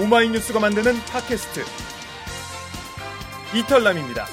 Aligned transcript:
오마이뉴스가 0.00 0.58
만드는 0.58 0.94
팟캐스트 1.04 1.60
이털남입니다. 3.54 4.26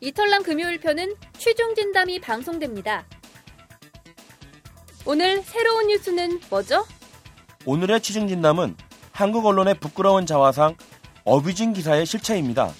이털남 0.00 0.42
금요일 0.42 0.80
편은 0.80 1.14
취중 1.36 1.74
진담이 1.74 2.18
방송됩니다. 2.20 3.04
오늘 5.04 5.42
새로운 5.42 5.88
뉴스는 5.88 6.40
뭐죠? 6.48 6.86
오늘의 7.66 8.00
취중 8.00 8.26
진담은 8.26 8.74
한국 9.12 9.44
언론의 9.44 9.74
부끄러운 9.74 10.24
자화상 10.24 10.76
어뷰징 11.24 11.74
기사의 11.74 12.06
실체입니다. 12.06 12.72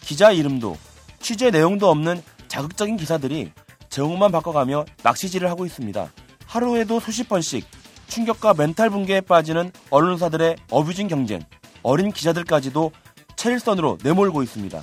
기자 0.00 0.30
이름도 0.30 0.76
취재 1.18 1.50
내용도 1.50 1.90
없는 1.90 2.22
자극적인 2.46 2.96
기사들이 2.96 3.50
제목만 3.90 4.30
바꿔가며 4.30 4.84
낚시질을 5.02 5.50
하고 5.50 5.66
있습니다. 5.66 6.12
하루에도 6.48 6.98
수십 6.98 7.28
번씩 7.28 7.66
충격과 8.08 8.54
멘탈 8.54 8.88
붕괴에 8.88 9.20
빠지는 9.20 9.70
언론사들의 9.90 10.56
abusing 10.70 11.06
경쟁, 11.06 11.40
어린 11.82 12.10
기자들까지도 12.10 12.90
최일선으로 13.36 13.98
내몰고 14.02 14.42
있습니다. 14.42 14.80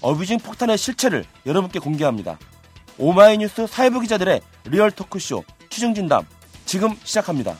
abusing 0.00 0.38
폭탄의 0.38 0.78
실체를 0.78 1.24
여러분께 1.46 1.80
공개합니다. 1.80 2.38
오마이뉴스 2.96 3.66
사회부 3.66 4.00
기자들의 4.00 4.40
real 4.66 4.92
토크쇼 4.92 5.44
취중진담 5.68 6.24
지금 6.64 6.96
시작합니다. 7.02 7.56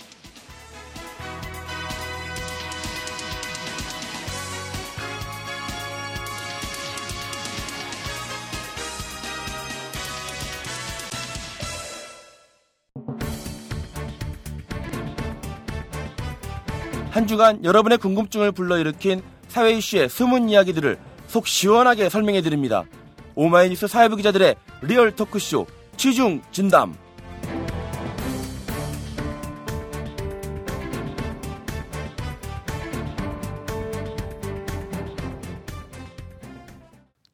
한 17.10 17.26
주간 17.26 17.64
여러분의 17.64 17.98
궁금증을 17.98 18.52
불러일으킨 18.52 19.20
사회 19.48 19.72
이슈의 19.72 20.08
숨은 20.08 20.48
이야기들을 20.48 20.96
속 21.26 21.48
시원하게 21.48 22.08
설명해 22.08 22.40
드립니다. 22.40 22.84
오마이뉴스 23.34 23.88
사회부 23.88 24.14
기자들의 24.14 24.54
real 24.82 25.16
토크쇼 25.16 25.66
취중 25.96 26.40
진담. 26.52 26.96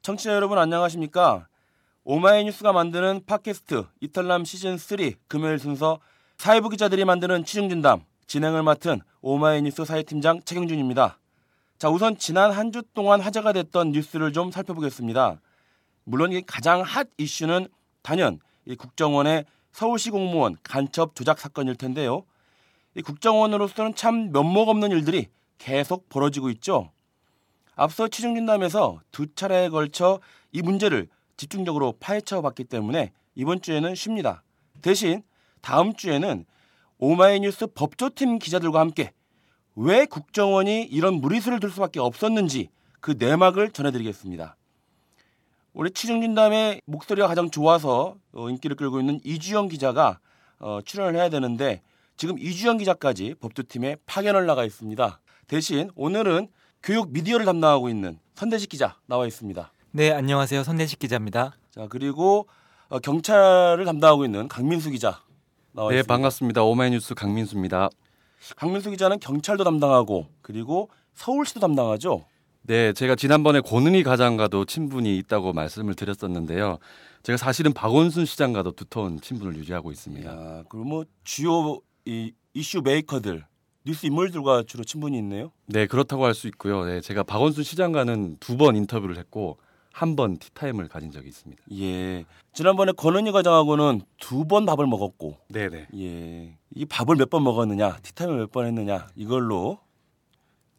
청취자 0.01 0.33
여러분 0.33 0.57
안녕하십니까? 0.57 1.47
오마이뉴스가 2.03 2.73
만드는 2.73 3.25
팟캐스트 3.27 3.85
이탈남 3.99 4.43
시즌 4.43 4.77
3 4.79 4.97
금요일 5.27 5.59
순서 5.59 5.99
사회부 6.37 6.69
기자들이 6.69 7.05
만드는 7.05 7.45
취중 7.45 7.69
진담 7.69 8.01
진행을 8.27 8.61
맡은 8.61 8.99
오마이뉴스 9.21 9.85
사회팀장 9.85 10.41
최경준입니다. 10.43 11.17
자, 11.77 11.89
우선 11.89 12.17
지난 12.17 12.51
한 12.51 12.71
주 12.71 12.83
동안 12.93 13.21
화제가 13.21 13.53
됐던 13.53 13.91
뉴스를 13.91 14.33
좀 14.33 14.51
살펴보겠습니다. 14.51 15.39
물론 16.03 16.33
이 16.33 16.41
가장 16.41 16.81
핫 16.81 17.07
이슈는 17.17 17.67
단연 18.01 18.39
이 18.65 18.75
국정원의 18.75 19.45
서울시 19.71 20.09
공무원 20.09 20.57
간첩 20.63 21.15
조작 21.15 21.39
사건일 21.39 21.75
텐데요. 21.75 22.23
이 22.95 23.01
국정원으로서는 23.01 23.95
참 23.95 24.31
면목 24.31 24.69
없는 24.69 24.91
일들이 24.91 25.27
계속 25.57 26.09
벌어지고 26.09 26.49
있죠. 26.51 26.91
앞서 27.75 28.07
취중진담에서 28.07 29.01
두 29.11 29.33
차례에 29.33 29.69
걸쳐 29.69 30.19
이 30.51 30.61
문제를 30.61 31.07
집중적으로 31.37 31.93
파헤쳐 31.99 32.41
봤기 32.41 32.65
때문에 32.65 33.13
이번 33.35 33.61
주에는 33.61 33.93
쉽니다. 33.95 34.43
대신 34.81 35.21
다음 35.61 35.93
주에는 35.93 36.45
오마이뉴스 36.99 37.67
법조팀 37.67 38.39
기자들과 38.39 38.79
함께 38.79 39.11
왜 39.75 40.05
국정원이 40.05 40.83
이런 40.83 41.15
무리수를 41.15 41.59
들 41.59 41.69
수밖에 41.69 41.99
없었는지 41.99 42.69
그 42.99 43.15
내막을 43.17 43.71
전해드리겠습니다. 43.71 44.55
우리 45.73 45.91
취중진담의 45.91 46.81
목소리가 46.85 47.27
가장 47.27 47.51
좋아서 47.51 48.15
어, 48.33 48.49
인기를 48.49 48.75
끌고 48.75 48.99
있는 48.99 49.19
이주영 49.23 49.67
기자가 49.67 50.19
어, 50.59 50.79
출연을 50.83 51.15
해야 51.15 51.29
되는데 51.29 51.83
지금 52.15 52.39
이주영 52.39 52.77
기자까지 52.77 53.35
법조팀에 53.39 53.97
파견을 54.07 54.47
나가 54.47 54.65
있습니다. 54.65 55.19
대신 55.47 55.91
오늘은 55.95 56.47
교육 56.81 57.11
미디어를 57.11 57.45
담당하고 57.45 57.89
있는 57.89 58.19
선대식 58.33 58.69
기자 58.69 58.97
나와 59.05 59.27
있습니다. 59.27 59.71
네, 59.91 60.11
안녕하세요. 60.11 60.63
선대식 60.63 60.97
기자입니다. 60.97 61.55
자 61.69 61.87
그리고 61.87 62.47
어, 62.89 62.97
경찰을 62.97 63.85
담당하고 63.85 64.25
있는 64.25 64.47
강민수 64.47 64.89
기자 64.89 65.21
나와 65.77 65.91
네, 65.91 65.97
있습니다. 65.97 66.11
반갑습니다. 66.11 66.63
오마이뉴스 66.63 67.13
강민수입니다. 67.13 67.89
강민수 68.55 68.89
기자는 68.89 69.19
경찰도 69.19 69.63
담당하고 69.63 70.25
그리고 70.41 70.89
서울시도 71.13 71.59
담당하죠. 71.59 72.25
네, 72.63 72.93
제가 72.93 73.15
지난번에 73.15 73.61
권은희 73.61 74.01
가장과도 74.01 74.65
친분이 74.65 75.15
있다고 75.19 75.53
말씀을 75.53 75.93
드렸었는데요. 75.93 76.79
제가 77.21 77.37
사실은 77.37 77.73
박원순 77.73 78.25
시장과도 78.25 78.71
두터운 78.71 79.21
친분을 79.21 79.55
유지하고 79.55 79.91
있습니다. 79.91 80.29
야, 80.31 80.63
그리고 80.67 80.83
뭐 80.85 81.05
주요 81.23 81.79
이 82.05 82.33
이슈 82.55 82.81
메이커들 82.81 83.45
뉴스 83.85 84.07
인물들과 84.07 84.63
주로 84.65 84.83
친분이 84.83 85.15
있네요. 85.19 85.51
네, 85.67 85.85
그렇다고 85.85 86.25
할 86.25 86.33
수 86.33 86.47
있고요. 86.47 86.85
네, 86.85 87.01
제가 87.01 87.21
박원순 87.21 87.63
시장과는 87.63 88.37
두 88.39 88.57
번 88.57 88.75
인터뷰를 88.75 89.17
했고 89.17 89.59
한 89.97 90.15
번 90.15 90.37
티타임을 90.37 90.89
가진 90.89 91.09
적이 91.11 91.29
있습니다. 91.29 91.63
예. 91.71 92.23
지난번에 92.53 92.91
권은희 92.91 93.31
과장하고는 93.31 94.01
두 94.19 94.45
번 94.47 94.65
밥을 94.67 94.85
먹었고, 94.85 95.37
네, 95.49 95.69
네. 95.69 95.87
예. 95.95 96.55
이 96.75 96.85
밥을 96.85 97.15
몇 97.15 97.29
번 97.31 97.43
먹었느냐, 97.43 97.97
티타임을 98.03 98.37
몇 98.37 98.51
번 98.51 98.67
했느냐, 98.67 99.07
이걸로 99.15 99.79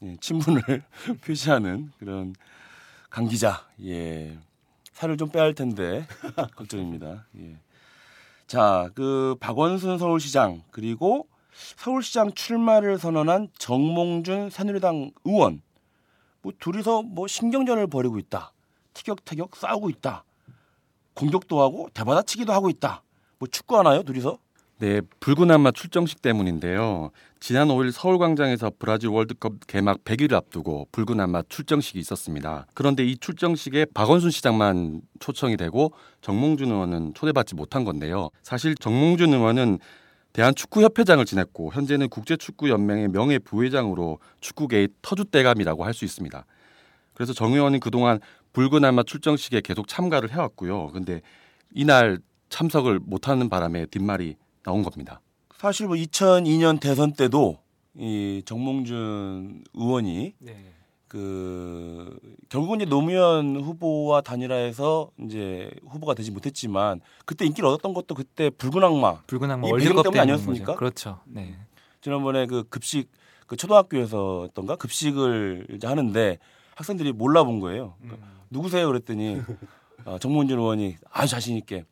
예, 0.05 0.17
친분을 0.21 0.63
표시하는 1.25 1.91
그런 1.99 2.33
강 3.11 3.27
기자. 3.27 3.67
예. 3.85 4.39
살을 4.93 5.17
좀 5.17 5.31
빼야 5.31 5.43
할 5.43 5.55
텐데 5.55 6.07
걱정입니다. 6.55 7.27
예. 7.41 7.57
자, 8.47 8.89
그 8.95 9.35
박원순 9.41 9.99
서울시장 9.99 10.63
그리고 10.71 11.27
서울시장 11.77 12.33
출마를 12.35 12.99
선언한 12.99 13.49
정몽준 13.59 14.51
새누리당 14.51 15.11
의원 15.25 15.61
뭐 16.43 16.53
둘이서 16.59 17.03
뭐 17.03 17.27
신경전을 17.27 17.89
벌이고 17.89 18.19
있다. 18.21 18.53
티격태격 18.99 19.55
싸우고 19.57 19.91
있다. 19.91 20.25
공격도 21.15 21.61
하고 21.61 21.89
대받아치기도 21.95 22.53
하고 22.53 22.69
있다. 22.69 23.03
뭐 23.39 23.49
축구하나요, 23.49 24.03
둘이서? 24.03 24.39
네, 24.81 25.01
한마 25.51 25.73
출정식 25.73 26.23
때문인데요. 26.23 27.11
지난 27.41 27.69
5일 27.69 27.91
서울광장에서 27.91 28.73
브라질 28.79 29.09
월드컵 29.09 29.67
개막 29.67 30.05
100일을 30.05 30.35
앞두고 30.35 30.89
한마 30.93 31.43
출정식이 31.49 31.99
있었습니다. 31.99 32.67
그런데 32.75 33.05
이 33.05 33.17
출정식에 33.17 33.87
박원순 33.95 34.31
시장만 34.31 35.03
초청이 35.19 35.57
되고 35.57 35.93
정몽준 36.21 36.71
의원은 36.71 37.15
초대받지 37.15 37.55
못한 37.55 37.85
건데요. 37.85 38.31
사실 38.43 38.75
정몽준 38.77 39.35
의원은 39.35 39.79
대한축구협회장을 40.33 41.25
지냈고 41.25 41.73
현재는 41.73 42.09
국제축구연맹의 42.09 43.09
명예 43.09 43.39
부회장으로 43.39 44.19
축구계의 44.41 44.89
터줏대감이라고 45.03 45.83
할 45.83 45.95
수 45.95 46.05
있습니다. 46.05 46.45
그래서 47.19 47.33
정 47.33 47.53
의원은 47.53 47.81
그동안 47.81 48.21
붉은 48.59 48.85
한마 48.85 49.05
출정식에 49.05 49.61
계속 49.61 49.87
참가를 49.87 50.33
해왔고요. 50.33 50.89
근데 50.89 51.21
이날 51.73 52.19
참석을 52.49 52.99
못하는 52.99 53.49
바람에 53.49 53.87
뒷말이 53.87 54.35
나온 54.65 54.83
겁니다. 54.83 55.21
사실 55.57 55.87
뭐 55.87 55.95
2002년 55.95 56.81
대선 56.81 57.13
때도 57.13 57.61
이 57.95 58.43
정몽준 58.45 59.63
의원이 59.75 60.35
네. 60.41 60.73
그 61.07 62.19
결국은 62.49 62.81
이제 62.81 62.91
노무현 62.91 63.61
후보와 63.61 64.23
단일화해서 64.23 65.13
이제 65.21 65.71
후보가 65.87 66.15
되지 66.15 66.33
못했지만 66.33 67.01
그때 67.27 67.47
인기를 67.47 67.69
얻었던 67.69 67.95
것도 67.95 68.17
그때 68.17 68.51
붉은 68.51 68.83
악마 68.83 69.21
붉은 69.29 69.49
악마 69.53 69.69
이 69.69 69.71
배경 69.71 70.03
때문에 70.03 70.03
때문인 70.03 70.21
아니었습니까? 70.21 70.75
그렇죠. 70.75 71.21
네. 71.27 71.55
지난번에 72.01 72.47
그 72.47 72.65
급식 72.69 73.09
그 73.47 73.57
초등학교에서던가 73.57 74.75
급식을 74.75 75.69
이제 75.77 75.87
하는데 75.87 76.39
학생들이 76.75 77.13
몰라본 77.13 77.61
거예요. 77.61 77.95
그러니까 78.01 78.38
누구세요? 78.51 78.87
그랬더니 78.87 79.41
아, 80.05 80.19
정몽준 80.19 80.59
의원이 80.59 80.97
아주 81.11 81.31
자신 81.31 81.57
있게 81.57 81.85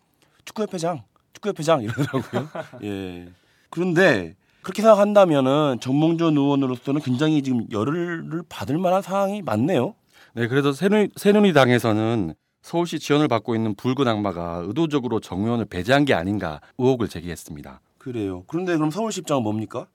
축구협회장, 0.45 1.03
축구협회장 1.33 1.83
이러더라고요. 1.83 2.49
예. 2.85 3.29
그런데 3.71 4.35
그렇게 4.63 4.83
생각한다면은 4.83 5.79
정몽준 5.81 6.37
의원으로서는 6.37 7.01
굉장히 7.01 7.43
지금 7.43 7.67
열을 7.71 8.43
받을 8.49 8.79
만한 8.79 9.03
상황이 9.03 9.43
많네요. 9.43 9.95
네, 10.35 10.49
그래서 10.49 10.73
새누리, 10.73 11.11
새누리당에서는 11.17 12.35
서울시 12.63 12.99
지원을 12.99 13.29
받고 13.29 13.55
있는 13.55 13.75
붉은 13.77 14.09
악마가 14.09 14.63
의도적으로 14.67 15.21
정 15.21 15.45
의원을 15.45 15.67
배제한 15.67 16.05
게 16.05 16.15
아닌가 16.15 16.61
의혹을 16.79 17.09
제기했습니다. 17.09 17.81
그래요. 17.99 18.43
그런데 18.49 18.77
그럼 18.77 18.91
서울시 18.91 19.21
입장은 19.21 19.43
뭡니까? 19.43 19.87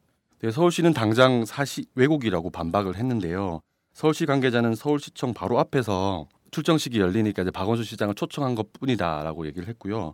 네, 0.41 0.51
서울시는 0.51 0.93
당장 0.93 1.45
사시 1.45 1.85
왜곡이라고 1.95 2.49
반박을 2.49 2.95
했는데요. 2.95 3.61
서울시 3.93 4.25
관계자는 4.25 4.75
서울시청 4.75 5.33
바로 5.33 5.59
앞에서 5.59 6.27
출정식이 6.51 6.99
열리니까 6.99 7.41
이제 7.41 7.51
박원순 7.51 7.85
시장을 7.85 8.15
초청한 8.15 8.55
것 8.55 8.73
뿐이다라고 8.73 9.47
얘기를 9.47 9.67
했고요. 9.69 10.13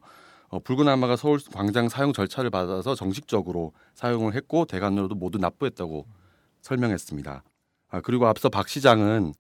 어, 0.50 0.60
붉은 0.60 0.88
악마가 0.88 1.16
서울 1.16 1.39
광장 1.51 1.89
사용 1.89 2.13
절차를 2.13 2.50
받아서 2.50 2.95
정식적으로 2.95 3.74
사용을 3.95 4.34
했고 4.36 4.66
대관료도 4.66 5.16
모두 5.16 5.38
납부했다고 5.39 6.06
설명했습니다. 6.62 7.44
아, 7.89 8.01
그리고 8.01 8.28
앞서 8.28 8.50
박 8.50 8.69
시장은 8.69 9.34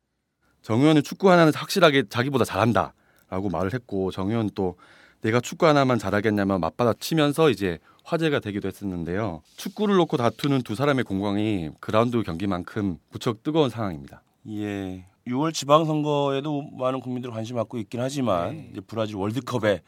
정 0.61 0.81
의원은 0.81 1.03
축구 1.03 1.31
하나는 1.31 1.53
확실하게 1.53 2.09
자기보다 2.09 2.43
잘한다라고 2.43 3.49
말을 3.49 3.73
했고 3.73 4.11
정 4.11 4.29
의원 4.29 4.49
또 4.53 4.77
내가 5.21 5.39
축구 5.39 5.65
하나만 5.65 5.97
잘하겠냐면 5.97 6.59
맞받아 6.59 6.93
치면서 6.99 7.49
이제 7.49 7.79
화제가 8.03 8.39
되기도 8.39 8.67
했었는데요. 8.67 9.41
축구를 9.57 9.95
놓고 9.95 10.17
다투는 10.17 10.61
두 10.61 10.75
사람의 10.75 11.03
공방이 11.03 11.71
그라운드 11.79 12.21
경기만큼 12.23 12.97
무척 13.09 13.43
뜨거운 13.43 13.69
상황입니다. 13.69 14.23
예. 14.49 15.05
6월 15.27 15.53
지방선거에도 15.53 16.69
많은 16.77 16.99
국민들이 17.01 17.31
관심 17.31 17.55
갖고 17.55 17.77
있긴 17.77 17.99
하지만 18.01 18.55
네. 18.55 18.69
이제 18.71 18.81
브라질 18.81 19.17
월드컵에 19.17 19.81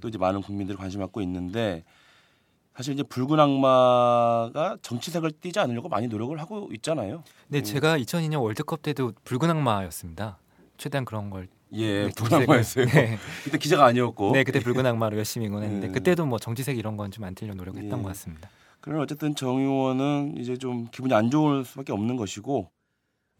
또 0.00 0.08
이제 0.08 0.18
많은 0.18 0.42
국민들이 0.42 0.76
관심 0.76 1.00
갖고 1.00 1.20
있는데 1.22 1.84
사실 2.76 2.94
이제 2.94 3.02
붉은 3.02 3.38
악마가 3.38 4.78
정치색을 4.82 5.32
띠지 5.40 5.58
않으려고 5.60 5.88
많이 5.88 6.08
노력을 6.08 6.36
하고 6.40 6.68
있잖아요. 6.74 7.22
네, 7.48 7.58
음. 7.58 7.64
제가 7.64 7.98
2002년 7.98 8.40
월드컵 8.42 8.82
때도 8.82 9.12
붉은 9.24 9.50
악마였습니다. 9.50 10.38
최대한 10.78 11.04
그런 11.04 11.28
걸. 11.30 11.48
예, 11.72 12.06
네, 12.06 12.12
붉은 12.16 12.42
악마였어요. 12.42 12.86
네, 12.86 13.18
그때 13.44 13.58
기자가 13.58 13.84
아니었고. 13.86 14.32
네, 14.32 14.44
그때 14.44 14.60
붉은 14.60 14.86
악마로 14.86 15.16
열심히 15.18 15.46
응원했는데 15.48 15.88
네. 15.88 15.92
그때도 15.92 16.24
뭐 16.26 16.38
정치색 16.38 16.78
이런 16.78 16.96
건 16.96 17.10
좀 17.10 17.24
안 17.24 17.34
틀려 17.34 17.54
노력했던 17.54 17.98
예. 17.98 18.02
것 18.02 18.08
같습니다. 18.08 18.48
그러나 18.80 19.02
어쨌든 19.02 19.34
정 19.34 19.58
의원은 19.58 20.36
이제 20.38 20.56
좀 20.56 20.86
기분이 20.90 21.12
안 21.12 21.30
좋을 21.30 21.64
수밖에 21.66 21.92
없는 21.92 22.16
것이고 22.16 22.70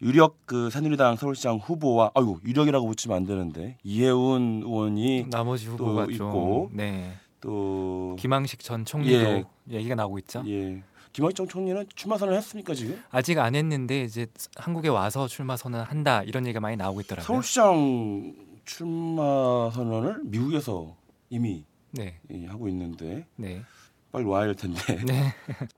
유력 0.03 0.39
그 0.47 0.71
새누리당 0.71 1.17
서울시장 1.17 1.57
후보와 1.57 2.13
아유 2.15 2.39
유력이라고 2.45 2.87
붙이면 2.87 3.17
안 3.17 3.25
되는데 3.27 3.77
이해운 3.83 4.63
의원이 4.65 5.27
나머지 5.31 5.67
후보가 5.67 6.05
좀 6.07 6.13
있고, 6.15 6.71
네. 6.73 7.13
또 7.41 8.17
김항식 8.19 8.61
전 8.61 8.85
총리도 8.85 9.19
예. 9.19 9.45
얘기가 9.71 9.95
나오고 9.95 10.19
있죠. 10.21 10.43
예. 10.47 10.83
김학정 11.13 11.49
총리는 11.49 11.87
출마 11.95 12.17
선언을 12.17 12.39
했습니까 12.39 12.73
지금? 12.73 13.03
아직 13.11 13.39
안 13.39 13.55
했는데 13.55 14.05
이제 14.05 14.27
한국에 14.57 14.89
와서 14.89 15.27
출마 15.27 15.57
선언 15.57 15.83
한다 15.83 16.23
이런 16.23 16.47
얘기가 16.47 16.61
많이 16.61 16.77
나오고 16.77 17.01
있더라고요. 17.01 17.27
서울시장 17.27 18.35
출마 18.65 19.71
선언을 19.71 20.21
미국에서 20.25 20.95
이미 21.29 21.65
네, 21.91 22.21
예, 22.31 22.47
하고 22.47 22.69
있는데 22.69 23.27
네, 23.35 23.63
빨리 24.13 24.25
와야 24.25 24.43
할 24.43 24.55
텐데. 24.55 24.81
네. 25.07 25.35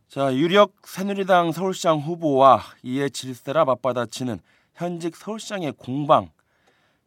자 0.08 0.34
유력 0.34 0.75
새누리당 0.84 1.52
서울시장 1.52 1.99
후보와 1.99 2.62
이에 2.82 3.08
질세라 3.08 3.64
맞받아치는 3.64 4.40
현직 4.75 5.17
서울시장의 5.17 5.75
공방 5.76 6.31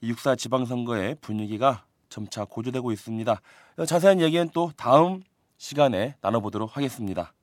이 0.02 0.10
육사 0.10 0.36
지방선거의 0.36 1.18
분위기가 1.22 1.84
점차 2.10 2.46
고조되고 2.46 2.92
있습니다. 2.92 3.42
자세한 3.88 4.22
얘기는 4.22 4.50
또 4.54 4.72
다음 4.78 5.24
시간에 5.58 6.16
나눠보도록 6.22 6.78
하겠습니다. 6.78 7.34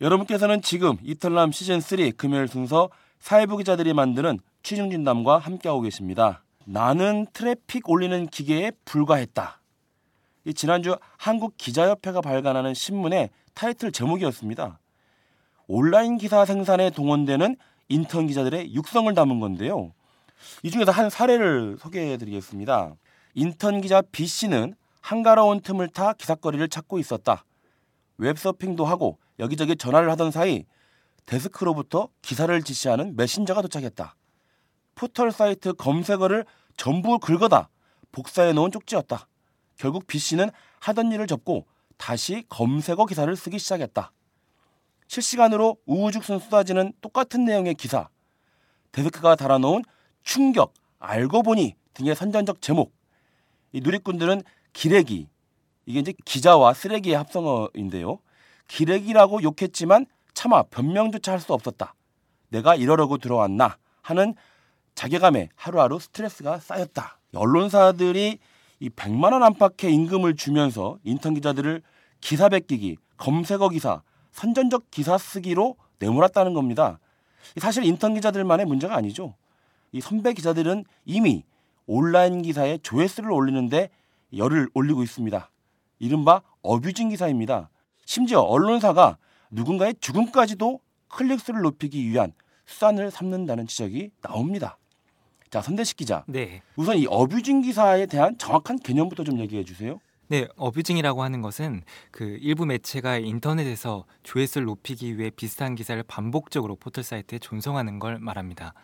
여러분께서는 0.00 0.60
지금 0.62 0.96
이털남 1.02 1.50
시즌 1.52 1.80
3 1.80 2.12
금요일 2.16 2.46
순서 2.46 2.90
사회부 3.18 3.56
기자들이 3.56 3.94
만드는 3.94 4.38
취중 4.62 4.90
진담과 4.90 5.38
함께하고 5.38 5.80
계십니다. 5.80 6.43
나는 6.64 7.26
트래픽 7.32 7.88
올리는 7.88 8.26
기계에 8.26 8.72
불과했다. 8.84 9.60
이 10.46 10.54
지난주 10.54 10.96
한국 11.16 11.56
기자협회가 11.56 12.20
발간하는 12.20 12.74
신문의 12.74 13.30
타이틀 13.54 13.92
제목이었습니다. 13.92 14.78
온라인 15.66 16.18
기사 16.18 16.44
생산에 16.44 16.90
동원되는 16.90 17.56
인턴 17.88 18.26
기자들의 18.26 18.74
육성을 18.74 19.12
담은 19.14 19.40
건데요. 19.40 19.92
이 20.62 20.70
중에서 20.70 20.90
한 20.90 21.08
사례를 21.08 21.78
소개해 21.78 22.16
드리겠습니다. 22.18 22.94
인턴 23.34 23.80
기자 23.80 24.02
B 24.02 24.26
씨는 24.26 24.74
한가로운 25.00 25.60
틈을 25.60 25.88
타 25.88 26.12
기사거리를 26.12 26.66
찾고 26.68 26.98
있었다. 26.98 27.44
웹서핑도 28.18 28.84
하고 28.84 29.18
여기저기 29.38 29.76
전화를 29.76 30.10
하던 30.12 30.30
사이 30.30 30.64
데스크로부터 31.26 32.08
기사를 32.22 32.62
지시하는 32.62 33.16
메신저가 33.16 33.62
도착했다. 33.62 34.14
포털 34.94 35.32
사이트 35.32 35.72
검색어를 35.74 36.44
전부 36.76 37.18
긁어다 37.18 37.68
복사해 38.12 38.52
놓은 38.52 38.70
쪽지였다. 38.70 39.26
결국 39.76 40.06
B 40.06 40.18
씨는 40.18 40.50
하던 40.80 41.12
일을 41.12 41.26
접고 41.26 41.66
다시 41.96 42.44
검색어 42.48 43.06
기사를 43.06 43.34
쓰기 43.36 43.58
시작했다. 43.58 44.12
실시간으로 45.08 45.76
우후죽순 45.86 46.38
쏟아지는 46.38 46.92
똑같은 47.00 47.44
내용의 47.44 47.74
기사, 47.74 48.08
데스크가 48.92 49.36
달아놓은 49.36 49.82
충격, 50.22 50.72
알고 50.98 51.42
보니 51.42 51.74
등의 51.92 52.14
선전적 52.14 52.60
제목. 52.62 52.94
이 53.72 53.80
누리꾼들은 53.80 54.42
기레기, 54.72 55.28
이게 55.86 56.00
이제 56.00 56.14
기자와 56.24 56.74
쓰레기의 56.74 57.16
합성어인데요. 57.16 58.18
기레기라고 58.68 59.42
욕했지만 59.42 60.06
차마 60.32 60.62
변명조차 60.62 61.32
할 61.32 61.40
수 61.40 61.52
없었다. 61.52 61.94
내가 62.48 62.74
이러려고 62.76 63.18
들어왔나 63.18 63.76
하는 64.02 64.34
자괴감에 64.94 65.50
하루하루 65.54 65.98
스트레스가 65.98 66.58
쌓였다. 66.58 67.18
언론사들이 67.34 68.38
이 68.80 68.90
100만 68.90 69.32
원 69.32 69.42
안팎의 69.42 69.92
임금을 69.92 70.36
주면서 70.36 70.98
인턴 71.04 71.34
기자들을 71.34 71.82
기사 72.20 72.48
베끼기, 72.48 72.96
검색어 73.16 73.68
기사, 73.70 74.02
선전적 74.32 74.90
기사 74.90 75.18
쓰기로 75.18 75.76
내몰았다는 75.98 76.54
겁니다. 76.54 76.98
사실 77.58 77.84
인턴 77.84 78.14
기자들만의 78.14 78.66
문제가 78.66 78.96
아니죠. 78.96 79.34
이 79.92 80.00
선배 80.00 80.32
기자들은 80.32 80.84
이미 81.04 81.44
온라인 81.86 82.42
기사에 82.42 82.78
조회수를 82.78 83.30
올리는데 83.30 83.90
열을 84.36 84.68
올리고 84.74 85.02
있습니다. 85.02 85.50
이른바 85.98 86.42
어뷰징 86.62 87.10
기사입니다. 87.10 87.70
심지어 88.04 88.40
언론사가 88.40 89.18
누군가의 89.50 89.94
죽음까지도 90.00 90.80
클릭수를 91.08 91.60
높이기 91.62 92.08
위한 92.08 92.32
수단을 92.66 93.10
삼는다는 93.10 93.66
지적이 93.66 94.10
나옵니다. 94.20 94.78
자, 95.54 95.62
선대식 95.62 95.98
기자. 95.98 96.24
네. 96.26 96.62
우선 96.74 96.98
이 96.98 97.06
어뷰징 97.08 97.60
기사에 97.60 98.06
대한 98.06 98.36
정확한 98.38 98.76
개념부터 98.80 99.22
좀 99.22 99.38
얘기해 99.38 99.62
주세요. 99.62 100.00
네, 100.26 100.48
어뷰징이라고 100.56 101.22
하는 101.22 101.42
것은 101.42 101.84
그 102.10 102.38
일부 102.40 102.66
매체가 102.66 103.18
인터넷에서 103.18 104.04
조회수를 104.24 104.64
높이기 104.64 105.16
위해 105.16 105.30
비슷한 105.30 105.76
기사를 105.76 106.02
반복적으로 106.08 106.74
포털 106.74 107.04
사이트에 107.04 107.38
존성하는 107.38 108.00
걸 108.00 108.18
말합니다. 108.18 108.74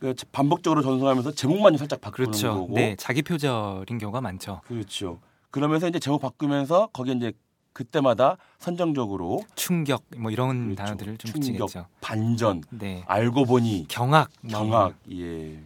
그 0.00 0.14
반복적으로 0.32 0.82
전송하면서 0.82 1.30
제목만 1.30 1.76
살짝 1.76 2.00
바꾸는 2.00 2.30
그렇죠. 2.32 2.54
거고. 2.54 2.74
네, 2.74 2.96
자기 2.98 3.22
표절인 3.22 3.98
경우가 3.98 4.20
많죠. 4.20 4.62
그렇죠. 4.66 5.20
그러면서 5.52 5.86
이제 5.86 6.00
제목 6.00 6.22
바꾸면서 6.22 6.88
거기에 6.88 7.14
이제 7.14 7.32
그때마다 7.72 8.36
선정적으로 8.58 9.44
충격 9.54 10.02
뭐 10.16 10.32
이런 10.32 10.74
그렇죠. 10.74 10.74
단어들을 10.74 11.18
좀 11.18 11.30
충격, 11.30 11.66
붙이겠죠. 11.66 11.86
반전, 12.00 12.62
네. 12.70 13.04
알고 13.06 13.44
보니 13.44 13.84
경악, 13.86 14.30
뭐 14.40 14.50
경악. 14.50 14.94
예. 15.12 15.62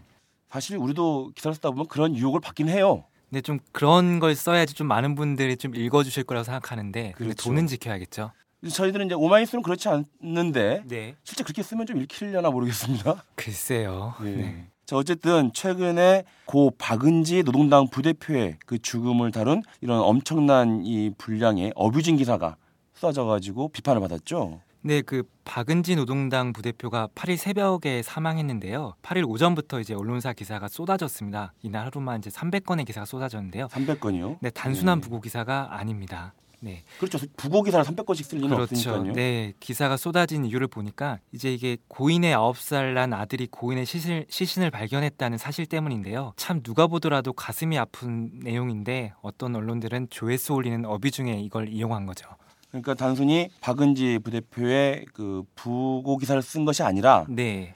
사실 0.51 0.77
우리도 0.77 1.33
기사를 1.35 1.55
쓰다 1.55 1.71
보면 1.71 1.87
그런 1.87 2.17
유혹을 2.17 2.41
받긴 2.41 2.69
해요. 2.69 3.05
네, 3.29 3.41
좀 3.41 3.61
그런 3.71 4.19
걸 4.19 4.35
써야지 4.35 4.75
좀 4.75 4.89
많은 4.89 5.15
분들이 5.15 5.57
좀 5.57 5.75
읽어주실 5.75 6.25
거라고 6.25 6.45
생각하는데 6.45 7.13
근데 7.17 7.25
그렇죠. 7.25 7.49
돈은 7.49 7.69
지켜야겠죠. 7.69 8.33
저희들은 8.69 9.07
이제 9.07 9.15
오마이뉴스는 9.15 9.63
그렇지 9.63 9.89
않는데 9.89 10.83
네, 10.87 11.15
실제 11.23 11.45
그렇게 11.45 11.63
쓰면 11.63 11.87
좀 11.87 12.01
읽히려나 12.03 12.51
모르겠습니다. 12.51 13.25
글쎄요. 13.37 14.15
예. 14.25 14.31
네. 14.31 14.67
자 14.85 14.97
어쨌든 14.97 15.53
최근에 15.55 16.25
고 16.47 16.73
박은지 16.77 17.45
노동당 17.45 17.87
부대표의 17.89 18.57
그 18.67 18.79
죽음을 18.81 19.31
다룬 19.31 19.63
이런 19.81 20.01
엄청난 20.01 20.85
이 20.85 21.11
분량의 21.17 21.73
어뷰징 21.77 22.17
기사가 22.17 22.57
쏟아져가지고 22.95 23.69
비판을 23.69 24.01
받았죠. 24.01 24.61
네, 24.83 25.03
그 25.03 25.25
박은지 25.45 25.95
노동당 25.95 26.55
부대표가 26.55 27.09
8일 27.15 27.37
새벽에 27.37 28.03
사망했는데요. 28.03 28.95
8일 29.03 29.29
오전부터 29.29 29.81
이제 29.81 29.93
언론사 29.93 30.33
기사가 30.33 30.69
쏟아졌습니다. 30.69 31.53
이날 31.63 31.85
하루만 31.87 32.21
이제 32.21 32.31
300건의 32.31 32.87
기사가 32.87 33.05
쏟아졌는데요. 33.05 33.69
300건이요. 33.69 34.39
네, 34.41 34.49
단순한 34.49 35.01
네. 35.01 35.05
부고 35.05 35.21
기사가 35.21 35.77
아닙니다. 35.77 36.33
네, 36.63 36.83
그렇죠. 36.99 37.19
부고 37.37 37.63
기사를 37.63 37.85
300건씩 37.85 38.25
쓸 38.25 38.39
리는 38.39 38.55
그렇죠. 38.55 38.75
없으니까요. 38.75 39.13
네, 39.13 39.53
기사가 39.61 39.99
쏟아진 39.99 40.47
이유를 40.47 40.67
보니까 40.69 41.19
이제 41.33 41.53
이게 41.53 41.77
고인의 41.89 42.35
9살 42.35 42.95
난 42.95 43.13
아들이 43.13 43.47
고인의 43.51 43.85
시신, 43.85 44.25
시신을 44.29 44.71
발견했다는 44.71 45.37
사실 45.37 45.67
때문인데요. 45.67 46.33
참 46.37 46.63
누가 46.63 46.87
보더라도 46.87 47.35
가슴이 47.35 47.79
아픈 47.79 48.31
내용인데 48.43 49.13
어떤 49.21 49.57
언론들은 49.57 50.09
조회수 50.11 50.55
올리는 50.55 50.85
어비 50.87 51.11
중에 51.11 51.41
이걸 51.41 51.69
이용한 51.69 52.07
거죠. 52.07 52.29
그러니까 52.71 52.95
단순히 52.95 53.49
박은지 53.61 54.19
부대표의 54.23 55.07
그 55.13 55.43
부고 55.55 56.17
기사를 56.19 56.41
쓴 56.43 56.65
것이 56.65 56.83
아니라 56.83 57.27
네, 57.29 57.75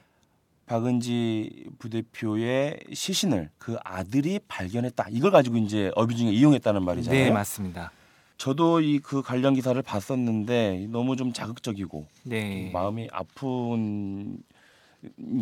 박은지 0.67 1.67
부대표의 1.79 2.79
시신을 2.93 3.51
그 3.59 3.77
아들이 3.85 4.39
발견했다. 4.49 5.07
이걸 5.11 5.31
가지고 5.31 5.57
이제 5.59 5.91
어뷰징에 5.95 6.31
이용했다는 6.33 6.83
말이잖아요. 6.85 7.25
네 7.25 7.31
맞습니다. 7.31 7.91
저도 8.37 8.81
이 8.81 8.99
그 9.01 9.23
관련 9.23 9.55
기사를 9.55 9.81
봤었는데 9.83 10.89
너무 10.91 11.17
좀 11.17 11.33
자극적이고 11.33 12.07
네, 12.25 12.71
마음이 12.73 13.09
아픈 13.13 14.39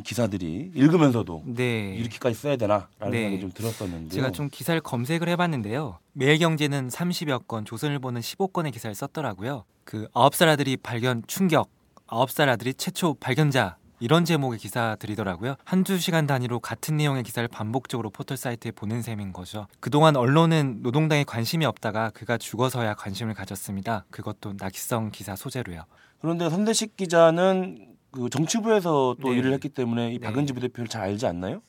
기사들이 0.05 0.73
읽으면서도 0.75 1.43
네. 1.47 1.95
이렇게까지 1.95 2.35
써야 2.35 2.57
되나라는 2.57 3.11
네. 3.11 3.23
생각이 3.23 3.41
좀 3.41 3.53
들었었는데요. 3.53 4.11
제가 4.11 4.31
좀 4.31 4.49
기사를 4.51 4.81
검색을 4.81 5.29
해봤는데요. 5.29 5.99
매일경제는 6.13 6.89
30여 6.89 7.47
건, 7.47 7.65
조선일보는 7.65 8.21
15건의 8.21 8.73
기사를 8.73 8.95
썼더라고요. 8.95 9.65
그 9.85 10.09
9살 10.15 10.49
아들이 10.49 10.77
발견 10.77 11.23
충격, 11.27 11.69
9살 12.07 12.49
아들이 12.49 12.75
최초 12.75 13.15
발견자 13.15 13.77
이런 14.03 14.25
제목의 14.25 14.59
기사들이더라고요. 14.59 15.55
한두 15.65 15.97
시간 15.97 16.27
단위로 16.27 16.59
같은 16.59 16.97
내용의 16.97 17.23
기사를 17.23 17.47
반복적으로 17.47 18.11
포털 18.11 18.37
사이트에 18.37 18.73
보낸 18.73 19.01
셈인 19.01 19.33
거죠. 19.33 19.69
그동안 19.79 20.17
언론은 20.17 20.81
노동당에 20.83 21.23
관심이 21.23 21.65
없다가 21.65 22.11
그가 22.11 22.37
죽어서야 22.37 22.95
관심을 22.95 23.35
가졌습니다. 23.35 24.05
그것도 24.11 24.55
낙성 24.59 25.13
기사 25.13 25.37
소재로요. 25.37 25.85
그런데 26.21 26.51
선대식 26.51 26.97
기자는 26.97 27.92
그 28.13 28.29
정치부에서 28.29 29.17
또 29.21 29.31
네. 29.31 29.39
일을 29.39 29.53
했기 29.55 29.69
때문에 29.69 30.13
이 30.13 30.19
네. 30.19 30.27
박은지 30.27 30.53
부대표를 30.53 30.89
잘 30.89 31.03
알지 31.03 31.27
않나요? 31.27 31.63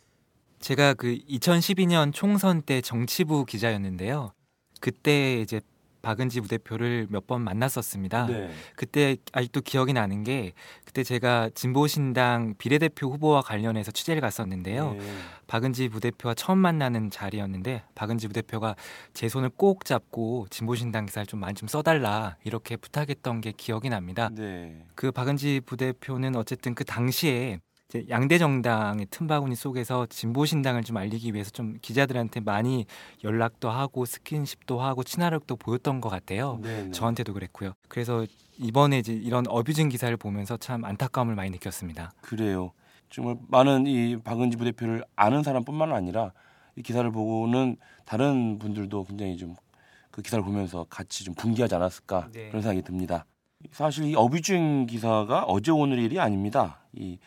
제가 0.59 0.93
그 0.93 1.17
2012년 1.29 2.13
총선 2.13 2.61
때 2.61 2.81
정치부 2.81 3.45
기자였는데요. 3.45 4.33
그때 4.79 5.41
이제 5.41 5.61
박은지 6.03 6.41
부대표를 6.41 7.07
몇 7.09 7.23
번 7.25 7.41
만났었습니다. 7.41 8.25
네. 8.27 8.51
그때 8.75 9.15
아직도 9.31 9.61
기억이 9.61 9.93
나는 9.93 10.25
게 10.25 10.51
그때 10.83 11.01
제가 11.03 11.49
진보신당 11.55 12.55
비례대표 12.57 13.09
후보와 13.09 13.41
관련해서 13.41 13.91
취재를 13.91 14.19
갔었는데요. 14.21 14.91
네. 14.91 14.99
박은지 15.47 15.87
부대표와 15.87 16.33
처음 16.33 16.57
만나는 16.57 17.09
자리였는데 17.09 17.83
박은지 17.95 18.27
부대표가 18.27 18.75
제 19.13 19.29
손을 19.29 19.49
꼭 19.55 19.85
잡고 19.85 20.47
진보신당 20.49 21.05
기사를 21.05 21.25
좀 21.27 21.39
많이 21.39 21.53
좀 21.55 21.69
써달라 21.69 22.35
이렇게 22.43 22.75
부탁했던 22.75 23.39
게 23.39 23.53
기억이 23.55 23.87
납니다. 23.87 24.29
네. 24.33 24.85
그 24.95 25.11
박은지 25.13 25.61
부대표는 25.65 26.35
어쨌든 26.35 26.75
그 26.75 26.83
당시에 26.83 27.59
양대 28.09 28.37
정당의 28.37 29.07
틈바구니 29.09 29.55
속에서 29.55 30.05
진보 30.07 30.45
신당을 30.45 30.83
좀 30.83 30.97
알리기 30.97 31.33
위해서 31.33 31.51
좀 31.51 31.77
기자들한테 31.81 32.39
많이 32.39 32.85
연락도 33.23 33.69
하고 33.69 34.05
스킨십도 34.05 34.81
하고 34.81 35.03
친화력도 35.03 35.55
보였던 35.55 36.01
것 36.01 36.09
같아요. 36.09 36.59
네. 36.61 36.83
네. 36.83 36.91
저한테도 36.91 37.33
그랬고요. 37.33 37.73
그래서 37.87 38.25
이번에 38.57 38.99
이제 38.99 39.13
이런 39.13 39.45
어뷰징 39.47 39.89
기사를 39.89 40.15
보면서 40.17 40.57
참 40.57 40.85
안타까움을 40.85 41.35
많이 41.35 41.49
느꼈습니다. 41.51 42.13
그래요. 42.21 42.71
정말 43.09 43.37
많은 43.47 43.85
이 43.87 44.17
박은지 44.17 44.57
부대표를 44.57 45.03
아는 45.15 45.43
사람뿐만 45.43 45.91
아니라 45.91 46.31
이 46.75 46.81
기사를 46.81 47.09
보고는 47.11 47.77
다른 48.05 48.57
분들도 48.59 49.03
굉장히 49.05 49.37
좀 49.37 49.55
그 50.13 50.21
기사를 50.21 50.45
보면서 50.45 50.85
같이 50.91 51.23
좀 51.23 51.33
분개하지 51.33 51.73
않았을까 51.73 52.29
네. 52.31 52.49
그런 52.49 52.61
생각이 52.61 52.83
듭니다. 52.83 53.25
사실 53.71 54.05
이 54.05 54.15
어뷰징 54.15 54.85
기사가 54.85 55.43
어제 55.45 55.71
오늘 55.71 55.97
일이 55.97 56.19
아닙니다. 56.19 56.81
이 56.93 57.17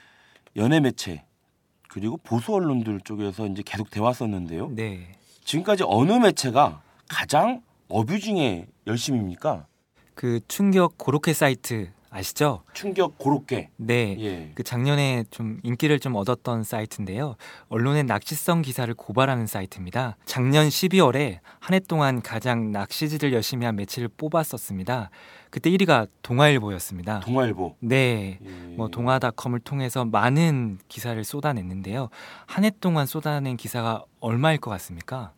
연예 0.56 0.80
매체 0.80 1.24
그리고 1.88 2.16
보수 2.18 2.54
언론들 2.54 3.00
쪽에서 3.02 3.46
이제 3.46 3.62
계속 3.64 3.90
돼 3.90 4.00
왔었는데요. 4.00 4.68
네. 4.70 5.12
지금까지 5.44 5.84
어느 5.86 6.12
매체가 6.12 6.82
가장 7.08 7.62
어뷰징에 7.88 8.66
열심입니까? 8.86 9.66
그 10.14 10.40
충격 10.48 10.98
고로케 10.98 11.32
사이트 11.32 11.90
아시죠? 12.20 12.62
충격 12.72 13.18
고로케. 13.18 13.68
네. 13.76 14.16
예. 14.20 14.50
그 14.54 14.62
작년에 14.62 15.24
좀 15.30 15.60
인기를 15.62 16.00
좀 16.00 16.14
얻었던 16.14 16.64
사이트인데요. 16.64 17.36
언론의 17.68 18.04
낚시성 18.04 18.62
기사를 18.62 18.92
고발하는 18.94 19.46
사이트입니다. 19.46 20.16
작년 20.24 20.68
12월에 20.68 21.40
한 21.60 21.74
해 21.74 21.80
동안 21.80 22.22
가장 22.22 22.72
낚시질을 22.72 23.34
열심히 23.34 23.66
한 23.66 23.76
매체를 23.76 24.08
뽑았었습니다. 24.16 25.10
그때 25.50 25.68
1위가 25.70 26.08
동아일보였습니다. 26.22 27.20
동아일보. 27.20 27.76
네. 27.80 28.38
예. 28.42 28.48
뭐 28.76 28.88
동아닷컴을 28.88 29.60
통해서 29.60 30.04
많은 30.06 30.78
기사를 30.88 31.22
쏟아냈는데요. 31.22 32.08
한 32.46 32.64
해 32.64 32.70
동안 32.80 33.04
쏟아낸 33.04 33.56
기사가 33.58 34.04
얼마일 34.20 34.58
것 34.58 34.70
같습니까? 34.70 35.32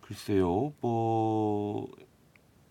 글쎄요. 0.00 0.72
뭐. 0.80 1.86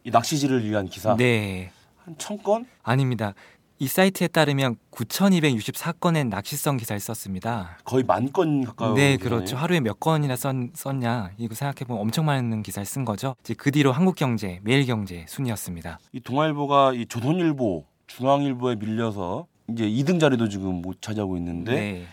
이 0.03 0.09
낚시질을 0.09 0.65
위한 0.67 0.87
기사 0.87 1.15
네. 1.15 1.71
한 2.11 2.15
천 2.17 2.37
건? 2.43 2.65
아닙니다. 2.83 3.33
이 3.79 3.87
사이트에 3.87 4.27
따르면 4.27 4.75
9,264건의 4.91 6.27
낚시성 6.27 6.77
기사를 6.77 6.99
썼습니다. 6.99 7.77
거의 7.83 8.03
만 8.03 8.31
건 8.31 8.63
가까이. 8.63 8.93
네, 8.93 9.17
그렇죠. 9.17 9.57
하루에 9.57 9.79
몇 9.79 9.99
건이나 9.99 10.35
썼, 10.35 10.53
썼냐 10.75 11.31
이거 11.37 11.55
생각해 11.55 11.85
보면 11.87 11.99
엄청 12.01 12.25
많은 12.25 12.61
기사를 12.63 12.85
쓴 12.85 13.05
거죠. 13.05 13.35
이제 13.43 13.53
그 13.55 13.71
뒤로 13.71 13.91
한국경제, 13.91 14.59
매일경제 14.63 15.25
순이었습니다. 15.27 15.99
이 16.11 16.19
동아일보가 16.19 16.93
이 16.93 17.05
조선일보, 17.07 17.85
중앙일보에 18.07 18.75
밀려서 18.75 19.47
이제 19.69 19.85
2등 19.89 20.19
자리도 20.19 20.49
지금 20.49 20.81
못 20.81 21.01
차지하고 21.01 21.37
있는데 21.37 21.73
네, 21.73 22.07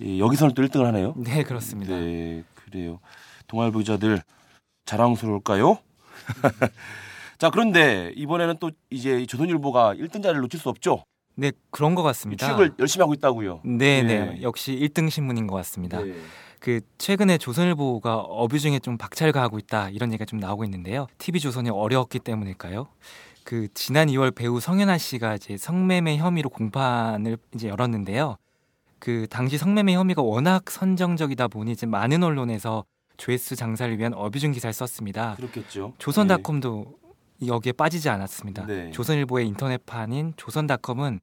예, 0.00 0.18
여기서는 0.18 0.54
또 0.54 0.62
1등을 0.62 0.84
하네요. 0.86 1.14
네 1.16 1.44
그렇습니다. 1.44 1.94
네, 1.94 2.42
그래요. 2.54 2.98
동아일보 3.46 3.78
기자들 3.80 4.22
자랑스러울까요? 4.86 5.78
자, 7.42 7.50
그런데 7.50 8.12
이번에는 8.14 8.58
또 8.60 8.70
이제 8.88 9.20
이 9.20 9.26
조선일보가 9.26 9.94
1등 9.94 10.22
자리를 10.22 10.40
놓칠 10.42 10.60
수 10.60 10.68
없죠. 10.68 11.02
네 11.34 11.50
그런 11.72 11.96
것 11.96 12.04
같습니다. 12.04 12.46
취직을 12.46 12.74
열심히 12.78 13.02
하고 13.02 13.14
있다고요. 13.14 13.62
네, 13.64 14.00
네. 14.02 14.26
네, 14.26 14.42
역시 14.42 14.78
1등 14.80 15.10
신문인 15.10 15.48
것 15.48 15.56
같습니다. 15.56 16.00
네. 16.00 16.14
그 16.60 16.80
최근에 16.98 17.38
조선일보가 17.38 18.14
어뷰중에 18.18 18.78
좀 18.78 18.96
박차를 18.96 19.32
가하고 19.32 19.58
있다 19.58 19.90
이런 19.90 20.12
얘기가 20.12 20.24
좀 20.24 20.38
나오고 20.38 20.62
있는데요. 20.62 21.08
TV 21.18 21.40
조선이 21.40 21.68
어려웠기 21.68 22.20
때문일까요? 22.20 22.86
그 23.42 23.66
지난 23.74 24.06
2월 24.06 24.32
배우 24.32 24.60
성현아 24.60 24.98
씨가 24.98 25.34
이제 25.34 25.56
성매매 25.56 26.18
혐의로 26.18 26.48
공판을 26.48 27.38
이제 27.56 27.66
열었는데요. 27.66 28.36
그 29.00 29.26
당시 29.28 29.58
성매매 29.58 29.94
혐의가 29.94 30.22
워낙 30.22 30.70
선정적이다 30.70 31.48
보니 31.48 31.72
이제 31.72 31.86
많은 31.86 32.22
언론에서 32.22 32.84
조회수 33.16 33.56
장사를 33.56 33.98
위한 33.98 34.14
어뷰중 34.14 34.52
기사를 34.52 34.72
썼습니다. 34.72 35.34
그렇겠죠. 35.34 35.94
조선닷컴도 35.98 37.01
여기에 37.46 37.72
빠지지 37.72 38.08
않았습니다. 38.08 38.66
네. 38.66 38.90
조선일보의 38.90 39.46
인터넷판인 39.48 40.34
조선닷컴은 40.36 41.20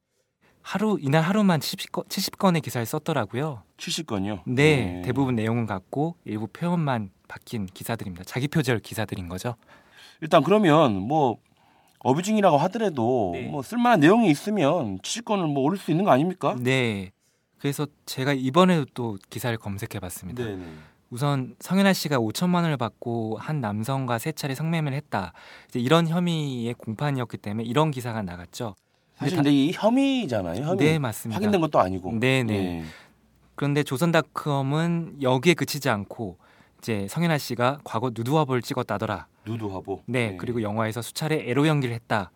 하루 0.62 0.98
이날 1.02 1.24
하루만 1.24 1.60
70건, 1.60 2.08
70건의 2.08 2.62
기사를 2.62 2.86
썼더라고요. 2.86 3.64
70건이요. 3.78 4.42
네, 4.46 5.02
대부분 5.04 5.36
내용은 5.36 5.66
같고 5.66 6.16
일부 6.26 6.48
표현만 6.48 7.12
바뀐 7.28 7.66
기사들입니다. 7.66 8.26
자기 8.26 8.48
표절 8.48 8.80
기사들인 8.80 9.30
거죠. 9.30 9.56
일단 10.22 10.44
그러면 10.44 10.96
뭐 10.96 11.38
어뷰징이라고 12.00 12.58
하더라도 12.58 13.32
네. 13.34 13.48
뭐 13.48 13.62
쓸만한 13.62 14.00
내용이 14.00 14.30
있으면 14.30 15.00
70건을 15.00 15.52
뭐 15.52 15.64
오를 15.64 15.78
수 15.78 15.92
있는 15.92 16.06
거 16.06 16.12
아닙니까? 16.12 16.56
네. 16.60 17.12
그래서 17.58 17.88
제가 18.06 18.34
이번에도 18.34 18.86
또 18.94 19.18
기사를 19.30 19.56
검색해 19.58 20.00
봤습니다. 20.00 20.44
네, 20.44 20.56
네. 20.56 20.66
우선 21.10 21.56
성현아 21.60 21.94
씨가 21.94 22.20
5천만 22.20 22.56
원을 22.56 22.78
받고 22.78 23.38
한 23.40 23.62
남성과 23.62 24.20
세 24.20 24.32
차례 24.32 24.54
성매매를 24.54 24.96
했다. 24.96 25.34
이제 25.68 25.80
이런 25.80 26.08
혐의의 26.08 26.74
공판이었기 26.76 27.38
때문에 27.38 27.68
이런 27.68 27.90
기사가 27.92 28.22
나갔죠. 28.22 28.76
사실 29.16 29.36
다- 29.38 29.44
근데 29.44 29.52
이 29.56 29.72
혐의잖아요. 29.74 30.64
혐의. 30.64 30.78
네, 30.78 31.00
맞습니다. 31.00 31.36
확인된 31.38 31.62
것도 31.62 31.80
아니고. 31.80 32.14
네, 32.20 32.44
네. 32.44 32.54
예. 32.80 32.84
그런데 33.56 33.84
조선닷컴은 33.84 35.18
여기에 35.22 35.56
그치지 35.56 35.90
않고 35.90 36.38
이제 36.78 37.08
성현아 37.10 37.38
씨가 37.40 37.80
과거 37.84 38.12
누드화보를 38.14 38.62
찍었다더라. 38.62 39.28
누드화보. 39.46 40.04
네, 40.06 40.38
그리고 40.38 40.62
영화에서 40.62 41.02
수차례 41.02 41.50
에로 41.50 41.68
연기를 41.68 41.94
했다. 41.96 42.32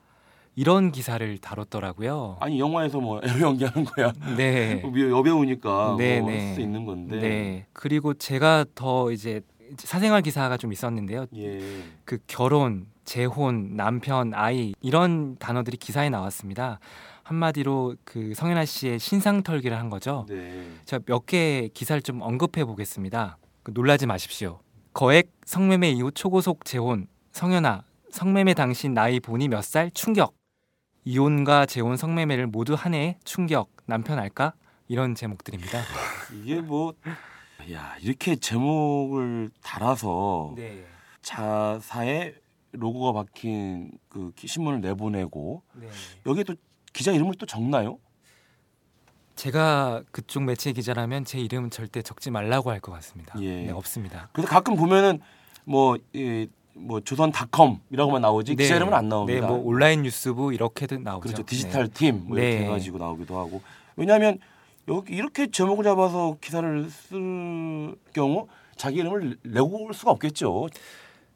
이런 0.56 0.92
기사를 0.92 1.38
다뤘더라고요. 1.40 2.38
아니 2.40 2.60
영화에서 2.60 3.00
뭐 3.00 3.20
에로 3.24 3.40
연기하는 3.48 3.86
거야. 3.86 4.14
네. 4.38 4.76
뭐 4.76 4.92
여배우니까 5.00 5.96
네, 5.98 6.20
뭐 6.22 6.30
네. 6.30 6.46
할수 6.48 6.62
있는 6.62 6.86
건데. 6.86 7.20
네. 7.20 7.66
그리고 7.74 8.14
제가 8.14 8.66
더 8.76 9.12
이제 9.12 9.42
사생활 9.78 10.22
기사가 10.22 10.58
좀 10.58 10.72
있었는데요. 10.72 11.26
예. 11.36 11.60
그 12.06 12.20
결혼, 12.28 12.86
재혼, 13.06 13.76
남편, 13.76 14.34
아이 14.36 14.74
이런 14.82 15.36
단어들이 15.38 15.78
기사에 15.78 16.10
나왔습니다. 16.10 16.80
한마디로 17.24 17.96
그 18.04 18.34
성현아 18.36 18.66
씨의 18.66 19.00
신상 19.00 19.42
털기를 19.44 19.78
한 19.78 19.90
거죠. 19.90 20.26
네. 20.30 20.68
제가 20.86 21.04
몇 21.08 21.26
개 21.26 21.70
기사를 21.74 22.02
좀 22.02 22.22
언급해 22.22 22.66
보겠습니다. 22.66 23.38
그 23.64 23.72
놀라지 23.74 24.06
마십시오. 24.06 24.60
거액 24.94 25.32
성매매 25.46 25.90
이후 25.92 26.12
초고속 26.12 26.66
재혼, 26.66 27.08
성현아, 27.32 27.84
성매매 28.12 28.54
당시 28.54 28.90
나이 28.90 29.20
보니 29.20 29.48
몇 29.48 29.64
살? 29.64 29.90
충격. 29.92 30.36
이혼과 31.06 31.66
재혼 31.66 31.98
성매매를 31.98 32.48
모두 32.48 32.74
한 32.76 32.94
해에 32.94 33.18
충격. 33.24 33.70
남편 33.86 34.20
알까? 34.20 34.54
이런 34.88 35.16
제목들입니다. 35.16 35.82
이게 36.42 36.62
뭐 36.62 36.94
야, 37.72 37.96
이렇게 38.02 38.36
제목을 38.36 39.52
달아서 39.62 40.54
네. 40.56 40.86
자사의 41.22 42.36
로고가 42.72 43.14
박힌 43.24 43.92
그 44.10 44.32
기- 44.36 44.48
신문을 44.48 44.82
내보내고 44.82 45.64
네. 45.76 45.88
여기에 46.26 46.44
또 46.44 46.56
기자 46.92 47.12
이름을 47.12 47.36
또 47.38 47.46
적나요? 47.46 48.00
제가 49.36 50.04
그쪽 50.12 50.44
매체 50.44 50.72
기자라면 50.74 51.26
제 51.26 51.40
이름은 51.40 51.70
절대 51.72 52.02
적지 52.02 52.30
말라고 52.32 52.70
할 52.72 52.80
것 52.80 52.92
같습니다. 52.94 53.40
예. 53.42 53.64
네, 53.64 53.72
없습니다. 53.72 54.30
그래서 54.34 54.50
가끔 54.50 54.76
보면은 54.76 55.20
뭐, 55.66 55.98
이, 56.14 56.48
뭐 56.76 57.00
조선닷컴이라고만 57.00 58.22
나오지 58.22 58.56
기자 58.56 58.76
이름은 58.76 58.94
안 58.94 59.10
나옵니다. 59.10 59.42
네, 59.42 59.46
뭐 59.46 59.58
온라인 59.58 60.02
뉴스부 60.04 60.54
이렇게도 60.54 61.00
나오죠. 61.00 61.22
그렇죠. 61.22 61.44
디지털 61.44 61.88
팀뭐 61.88 62.38
이렇게 62.38 62.60
네. 62.60 62.64
해가지고 62.66 62.98
나오기도 62.98 63.38
하고 63.38 63.62
왜냐하면 63.96 64.40
여기 64.88 65.14
이렇게 65.14 65.50
제목을 65.50 65.84
잡아서 65.84 66.38
기사를 66.42 66.90
쓸 66.90 67.96
경우 68.14 68.48
자기 68.76 68.98
이름을 69.00 69.38
내고 69.44 69.86
올 69.86 69.94
수가 69.94 70.12
없겠죠. 70.12 70.68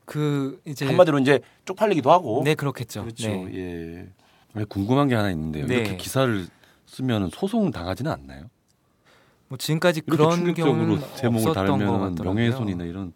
그 0.06 0.60
이제 0.66 0.86
한마디로 0.86 1.20
이제 1.20 1.40
쪽팔리기도 1.66 2.12
하고. 2.12 2.42
네 2.44 2.56
그렇겠죠. 2.56 3.04
그렇죠. 3.04 3.28
네. 3.28 3.52
예. 3.54 4.08
아니, 4.54 4.66
궁금한 4.66 5.08
게 5.08 5.16
하나 5.16 5.30
있는데요. 5.32 5.68
네. 5.68 5.76
이렇게 5.76 5.98
기사를 5.98 6.48
쓰면 6.88 7.30
소송 7.30 7.72
당하지는 7.72 8.12
않나요? 8.12 8.46
뭐 9.50 9.58
지금까지 9.58 10.02
그런 10.02 10.54
경우는 10.54 11.02
제목을 11.16 11.54
달면. 11.54 12.16
명예훼손이나 12.16 12.86
이런 12.86 13.14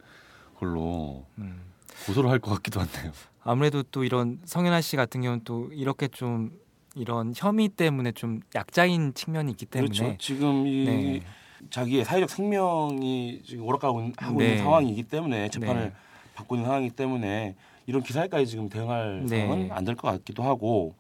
걸로 0.60 1.26
음. 1.40 1.71
고소를 2.06 2.30
할 2.30 2.40
것 2.40 2.52
같기도 2.52 2.80
한데요. 2.80 3.12
아무래도 3.44 3.84
또 3.84 4.04
이런 4.04 4.40
성현아 4.46 4.82
씨 4.82 4.96
같은 4.96 5.22
경우는 5.22 5.44
또 5.44 5.70
이렇게 5.74 6.08
좀 6.08 6.52
이런 6.96 7.34
혐의 7.36 7.70
때문에 7.70 8.12
좀 8.12 8.42
약자인 8.56 9.14
측면이 9.14 9.52
있기 9.52 9.66
때문에 9.66 9.92
그렇죠. 9.98 10.18
지금 10.20 10.68
이 10.68 10.86
네. 10.86 11.22
자기의 11.70 12.06
사회적 12.06 12.30
생명이 12.30 13.42
지금 13.46 13.66
오락가고 13.66 14.00
있는- 14.02 14.14
하고 14.20 14.42
있는 14.42 14.56
네. 14.56 14.58
상황이기 14.62 15.04
때문에 15.04 15.50
재판을 15.50 15.86
네. 15.86 15.94
받고 16.36 16.56
있는 16.56 16.66
상황이기 16.68 16.96
때문에 16.96 17.56
이런 17.88 18.02
기사에까지 18.04 18.46
지금 18.48 18.70
대응할 18.70 19.26
네. 19.28 19.42
상황은 19.42 19.72
안 19.72 19.86
될 19.86 19.96
것 19.96 20.10
같기도 20.12 20.44
하고 20.44 20.96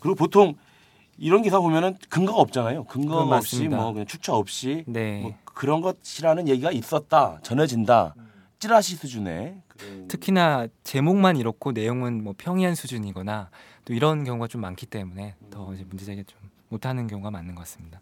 그리고 0.00 0.14
보통 0.14 0.54
이런 1.18 1.42
기사 1.42 1.58
보면은 1.58 1.96
근거가 2.08 2.40
없잖아요. 2.40 2.84
근거 2.84 3.16
그건 3.22 3.32
없이 3.36 3.56
맞습니다. 3.56 3.76
뭐 3.76 3.92
그냥 3.92 4.06
추측 4.06 4.34
없이 4.34 4.84
네. 4.86 5.20
뭐 5.22 5.34
그런 5.44 5.80
것이라는 5.80 6.46
얘기가 6.48 6.70
있었다 6.70 7.38
전해진다 7.42 8.14
찌라시 8.58 8.96
수준의 8.96 9.62
특히나 10.08 10.66
제목만 10.82 11.36
이렇고 11.36 11.72
내용은 11.72 12.24
뭐 12.24 12.34
평이한 12.36 12.74
수준이거나 12.74 13.50
또 13.84 13.94
이런 13.94 14.24
경우가 14.24 14.48
좀 14.48 14.60
많기 14.60 14.84
때문에 14.86 15.36
더 15.50 15.72
이제 15.74 15.84
문제 15.84 16.04
제기 16.04 16.24
좀 16.24 16.38
못하는 16.68 17.06
경우가 17.06 17.30
많은 17.30 17.54
것 17.54 17.60
같습니다. 17.62 18.00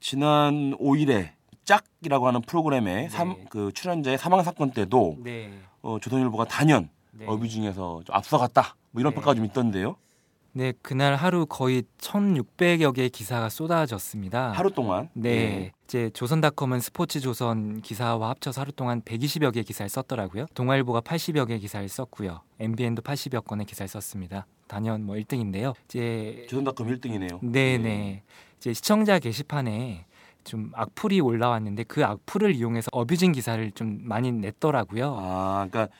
지난 0.00 0.76
5일에 0.78 1.30
짝이라고 1.64 2.26
하는 2.26 2.42
프로그램의 2.42 2.94
네. 2.94 3.08
삼, 3.08 3.44
그 3.48 3.72
출연자의 3.72 4.18
사망 4.18 4.42
사건 4.42 4.72
때도 4.72 5.18
네. 5.22 5.50
어, 5.82 5.98
조선일보가 6.00 6.46
단연 6.46 6.90
네. 7.12 7.24
어뷰징에서 7.26 8.02
좀 8.04 8.14
앞서갔다 8.14 8.76
뭐 8.90 9.00
이런 9.00 9.12
네. 9.12 9.14
평가가 9.14 9.34
좀 9.34 9.44
있던데요. 9.46 9.96
네, 10.56 10.72
그날 10.82 11.16
하루 11.16 11.46
거의 11.46 11.82
1,600여 11.98 12.94
개의 12.94 13.10
기사가 13.10 13.48
쏟아졌습니다. 13.48 14.52
하루 14.52 14.70
동안 14.70 15.08
네. 15.12 15.72
이제 15.82 16.10
조선닷컴은 16.10 16.78
스포츠 16.78 17.18
조선 17.18 17.80
기사와 17.82 18.30
합쳐서 18.30 18.60
하루 18.60 18.70
동안 18.70 19.02
120여 19.02 19.52
개의 19.52 19.64
기사를 19.64 19.88
썼더라고요. 19.88 20.46
동아일보가 20.54 21.00
80여 21.00 21.48
개의 21.48 21.58
기사를 21.58 21.88
썼고요. 21.88 22.40
MBN도 22.60 23.02
80여 23.02 23.44
건의 23.44 23.66
기사를 23.66 23.88
썼습니다. 23.88 24.46
단연 24.68 25.04
뭐 25.04 25.16
1등인데요. 25.16 25.74
이제 25.86 26.46
조선닷컴 26.48 26.86
1등이네요. 26.86 27.40
네, 27.42 27.76
네. 27.76 28.22
이제 28.58 28.72
시청자 28.72 29.18
게시판에 29.18 30.06
좀 30.44 30.70
악플이 30.72 31.20
올라왔는데 31.20 31.82
그 31.82 32.04
악플을 32.04 32.54
이용해서 32.54 32.90
어뷰징 32.92 33.32
기사를 33.32 33.72
좀 33.72 33.98
많이 34.04 34.30
냈더라고요. 34.30 35.16
아, 35.18 35.66
그러니까 35.68 35.92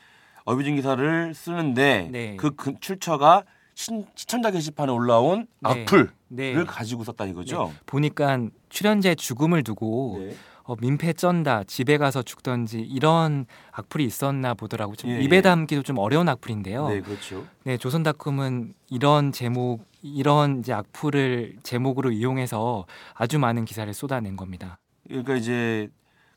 어뷰징 0.45 0.77
기사를 0.77 1.35
쓰는데 1.35 2.09
네. 2.13 2.37
그, 2.37 2.53
그 2.55 2.75
출처가 2.79 3.43
신, 3.75 4.05
시청자 4.15 4.51
게시판에 4.51 4.93
올라온 4.93 5.47
네. 5.61 5.83
악플을 5.83 6.11
네. 6.29 6.65
가지고 6.65 7.05
썼다 7.05 7.27
이거죠. 7.27 7.73
보니까 7.87 8.39
출연자의 8.69 9.17
죽음을 9.17 9.63
두고 9.63 10.19
네. 10.21 10.35
어, 10.67 10.75
민폐 10.81 11.13
쩐다, 11.13 11.63
집에 11.65 11.99
가서 11.99 12.23
죽던지 12.23 12.81
이런 12.81 13.45
악플이 13.73 14.05
있었나 14.05 14.55
보더라고. 14.55 14.97
좀 14.97 15.11
예, 15.11 15.21
입에 15.21 15.37
예. 15.37 15.41
담기도 15.43 15.83
좀 15.83 15.99
어려운 15.99 16.27
악플인데요. 16.29 16.89
네, 16.89 16.95
네, 16.95 17.01
그렇죠. 17.03 17.47
조선닷컴은 17.79 18.73
이런 18.89 19.31
제목, 19.31 19.85
이런 20.01 20.61
이제 20.61 20.73
악플을 20.73 21.57
제목으로 21.63 22.13
이용해서 22.13 22.87
아주 23.13 23.39
많은 23.39 23.67
기사를 23.67 23.93
쏟아낸 23.93 24.37
겁니다. 24.37 24.79
그러니까 25.07 25.35
이제 25.35 25.91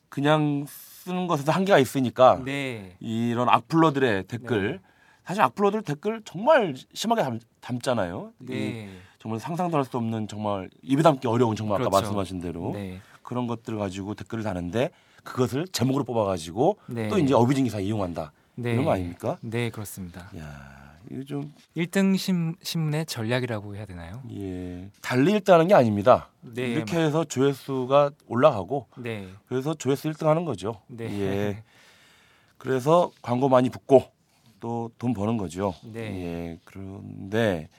그냥 0.10 0.66
쓰는 0.68 1.28
것에도 1.28 1.54
한계가 1.54 1.80
있으니까 1.80 2.42
네, 2.44 2.98
이런 3.00 3.48
악플러들의 3.48 4.26
댓글 4.26 4.82
사실 5.28 5.42
악플러들 5.44 5.82
댓글 5.82 6.22
정말 6.24 6.74
심하게 6.94 7.22
담, 7.22 7.38
담잖아요. 7.60 8.32
이 8.44 8.46
네, 8.46 8.90
정말 9.20 9.42
상상도 9.42 9.76
할 9.76 9.84
수 9.84 9.98
없는 9.98 10.30
정말 10.30 10.70
입에 10.82 11.02
담기 11.02 11.28
어려운 11.28 11.54
정말 11.54 11.82
아까 11.82 11.90
그렇죠. 11.90 12.06
말씀하신 12.06 12.40
대로 12.40 12.72
네, 12.74 13.02
그런 13.24 13.46
것들을 13.46 13.78
가지고 13.78 14.14
댓글을 14.16 14.46
다는데 14.46 14.90
그것을 15.26 15.68
제목으로 15.68 16.06
뽑아가지고 16.06 16.78
네. 16.88 17.10
또 17.10 17.20
이제 17.20 17.34
어뷰징 17.34 17.66
기사 17.66 17.82
이용한다 17.82 18.32
네. 18.56 18.72
이런 18.72 18.86
거 18.86 18.92
아닙니까? 18.92 19.38
네, 19.42 19.70
그렇습니다. 19.70 20.30
야 20.38 20.98
이거 21.12 21.24
좀 21.26 21.54
1등 21.76 22.18
신, 22.18 22.56
신문의 22.64 23.06
전략이라고 23.06 23.76
해야 23.76 23.86
되나요? 23.86 24.24
예, 24.32 24.90
달리 25.02 25.34
1등하는 25.34 25.68
게 25.68 25.74
아닙니다. 25.74 26.30
네, 26.40 26.68
이렇게 26.70 26.98
해서 27.00 27.26
조회수가 27.26 28.12
올라가고 28.28 28.88
네, 28.96 29.28
그래서 29.50 29.74
조회수 29.74 30.10
1등 30.12 30.28
하는 30.28 30.46
거죠. 30.46 30.80
네, 30.88 31.04
예. 31.20 31.64
그래서 32.58 33.12
광고 33.22 33.50
많이 33.50 33.70
붙고 33.70 34.16
또 34.60 34.92
돈 34.98 35.14
버는 35.14 35.38
거죠. 35.38 35.74
네. 35.84 36.00
예. 36.02 36.60
그런데 36.66 37.70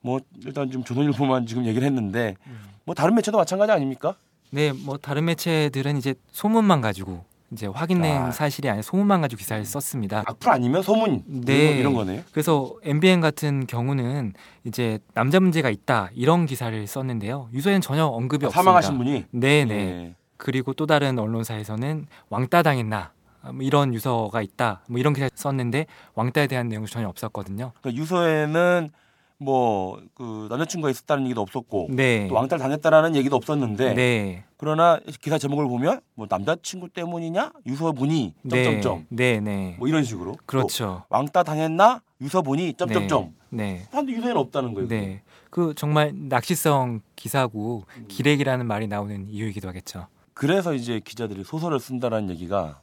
뭐 0.00 0.20
일단 0.44 0.70
좀 0.70 0.84
조선일보만 0.84 1.46
지금 1.46 1.64
얘기를 1.66 1.86
했는데 1.86 2.36
음. 2.46 2.58
뭐 2.84 2.94
다른 2.94 3.14
매체도 3.14 3.36
마찬가지 3.38 3.72
아닙니까? 3.72 4.14
네, 4.50 4.72
뭐 4.72 4.96
다른 4.96 5.24
매체들은 5.26 5.96
이제 5.98 6.14
소문만 6.30 6.80
가지고 6.80 7.24
이제 7.50 7.66
확인된 7.66 8.16
아. 8.16 8.30
사실이 8.30 8.68
아니라 8.68 8.82
소문만 8.82 9.20
가지고 9.20 9.38
기사를 9.40 9.64
썼습니다. 9.64 10.22
악플 10.26 10.50
아니면 10.50 10.82
소문 10.82 11.22
네. 11.26 11.78
이런, 11.78 11.94
거네요. 11.94 12.22
그래서 12.32 12.74
MBN 12.82 13.20
같은 13.20 13.66
경우는 13.66 14.34
이제 14.64 14.98
남자 15.14 15.40
문제가 15.40 15.70
있다 15.70 16.10
이런 16.14 16.46
기사를 16.46 16.86
썼는데요. 16.86 17.48
유서에는 17.52 17.80
전혀 17.80 18.04
언급이 18.04 18.46
없습니다. 18.46 18.62
사망하신 18.62 18.98
분이 18.98 19.24
네, 19.30 19.64
네. 19.64 19.74
예. 19.74 20.14
그리고 20.36 20.72
또 20.72 20.86
다른 20.86 21.18
언론사에서는 21.18 22.06
왕따 22.28 22.62
당했나 22.62 23.12
뭐 23.52 23.62
이런 23.62 23.94
유서가 23.94 24.42
있다. 24.42 24.82
뭐 24.88 24.98
이런 24.98 25.12
기사 25.12 25.28
썼는데 25.34 25.86
왕따에 26.14 26.46
대한 26.46 26.68
내용이 26.68 26.86
전혀 26.86 27.08
없었거든요. 27.08 27.72
그러니까 27.80 28.00
유서에는 28.02 28.90
뭐 29.38 29.88
그 30.14 30.48
남자친구가 30.50 30.90
있었다는 30.90 31.24
얘기도 31.24 31.40
없었고 31.40 31.88
네. 31.90 32.26
또 32.28 32.34
왕따를 32.34 32.60
당했다라는 32.60 33.14
얘기도 33.16 33.36
없었는데 33.36 33.94
네. 33.94 34.44
그러나 34.56 34.98
기사 35.20 35.38
제목을 35.38 35.68
보면 35.68 36.00
뭐 36.14 36.26
남자친구 36.28 36.88
때문이냐 36.88 37.52
유서분이 37.66 38.34
네. 38.42 38.64
점점점 38.64 39.06
네, 39.10 39.40
네. 39.40 39.76
뭐 39.78 39.86
이런 39.86 40.02
식으로 40.02 40.32
또 40.32 40.38
그렇죠. 40.44 41.04
왕따 41.08 41.44
당했나 41.44 42.02
유서분이 42.20 42.74
점점점 42.74 43.32
네. 43.50 43.86
한데 43.92 44.12
유서에는 44.12 44.36
없다는 44.38 44.74
거예요. 44.74 44.88
네. 44.88 45.22
그 45.50 45.72
정말 45.76 46.12
낚시성 46.14 47.00
기사고 47.14 47.84
음. 47.96 48.04
기레기라는 48.08 48.66
말이 48.66 48.88
나오는 48.88 49.28
이유이기도 49.28 49.68
하겠죠. 49.68 50.08
그래서 50.34 50.74
이제 50.74 51.00
기자들이 51.00 51.44
소설을 51.44 51.78
쓴다라는 51.80 52.30
얘기가 52.30 52.80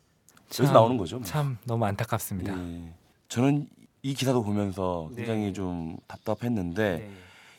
참, 0.50 0.66
여기서 0.66 0.74
나오는 0.74 0.98
거죠. 0.98 1.18
뭐. 1.18 1.26
참 1.26 1.58
너무 1.66 1.86
안타깝습니다. 1.86 2.58
예. 2.58 2.94
저는 3.28 3.68
이 4.02 4.14
기사도 4.14 4.44
보면서 4.44 5.10
네. 5.12 5.24
굉장히 5.24 5.54
좀 5.54 5.98
답답했는데 6.08 6.98
네. 7.00 7.10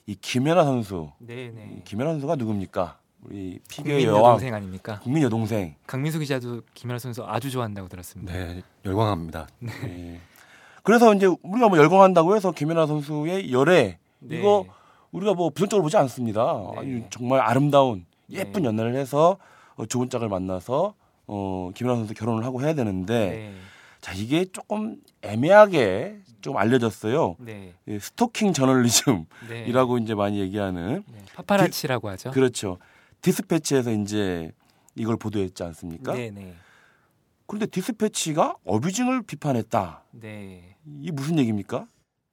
이 0.06 0.14
김연아 0.14 0.64
선수, 0.64 1.10
네, 1.18 1.46
이 1.46 1.50
네. 1.50 1.82
김연아 1.84 2.12
선수가 2.12 2.36
누굽니까? 2.36 2.98
우리 3.22 3.58
국민 3.74 4.02
여왕, 4.02 4.24
여동생 4.24 4.54
아닙니까? 4.54 5.00
국민 5.02 5.22
여동생. 5.24 5.74
강민수 5.86 6.20
기자도 6.20 6.62
김연아 6.74 6.98
선수 7.00 7.24
아주 7.24 7.50
좋아한다고 7.50 7.88
들었습니다. 7.88 8.32
네, 8.32 8.62
열광합니다. 8.84 9.48
예. 9.84 10.20
그래서 10.84 11.12
이제 11.14 11.26
우리가 11.42 11.68
뭐 11.68 11.78
열광한다고 11.78 12.36
해서 12.36 12.52
김연아 12.52 12.86
선수의 12.86 13.52
열애 13.52 13.98
네. 14.20 14.38
이거 14.38 14.64
우리가 15.10 15.34
뭐 15.34 15.50
부정적으로 15.50 15.82
보지 15.82 15.96
않습니다. 15.96 16.62
네. 16.74 16.78
아니, 16.78 17.04
정말 17.10 17.40
아름다운 17.40 18.06
예쁜 18.30 18.62
네. 18.62 18.68
연애를 18.68 18.94
해서 18.94 19.38
어, 19.74 19.86
좋은 19.86 20.08
짝을 20.08 20.28
만나서 20.28 20.94
어, 21.26 21.70
김연아 21.74 21.96
선수 21.96 22.14
결혼을 22.14 22.44
하고 22.44 22.62
해야 22.62 22.74
되는데 22.74 23.30
네. 23.30 23.54
자 24.00 24.12
이게 24.12 24.44
조금 24.44 24.96
애매하게 25.22 26.20
좀 26.40 26.56
알려졌어요. 26.56 27.36
네. 27.40 27.74
예, 27.88 27.98
스토킹 27.98 28.52
저널리즘이라고 28.52 29.98
네. 29.98 30.02
이제 30.02 30.14
많이 30.14 30.38
얘기하는 30.38 31.02
네. 31.06 31.18
파파라치라고 31.34 32.08
하죠. 32.10 32.30
그렇죠. 32.30 32.78
디스패치에서 33.22 33.90
이제 33.92 34.52
이걸 34.94 35.16
보도했지 35.16 35.62
않습니까? 35.64 36.12
네, 36.14 36.30
네. 36.30 36.54
그런데 37.46 37.66
디스패치가 37.66 38.56
abusing을 38.64 39.22
비판했다. 39.22 40.04
네. 40.12 40.76
이 41.00 41.10
무슨 41.10 41.38
얘기입니까? 41.38 41.86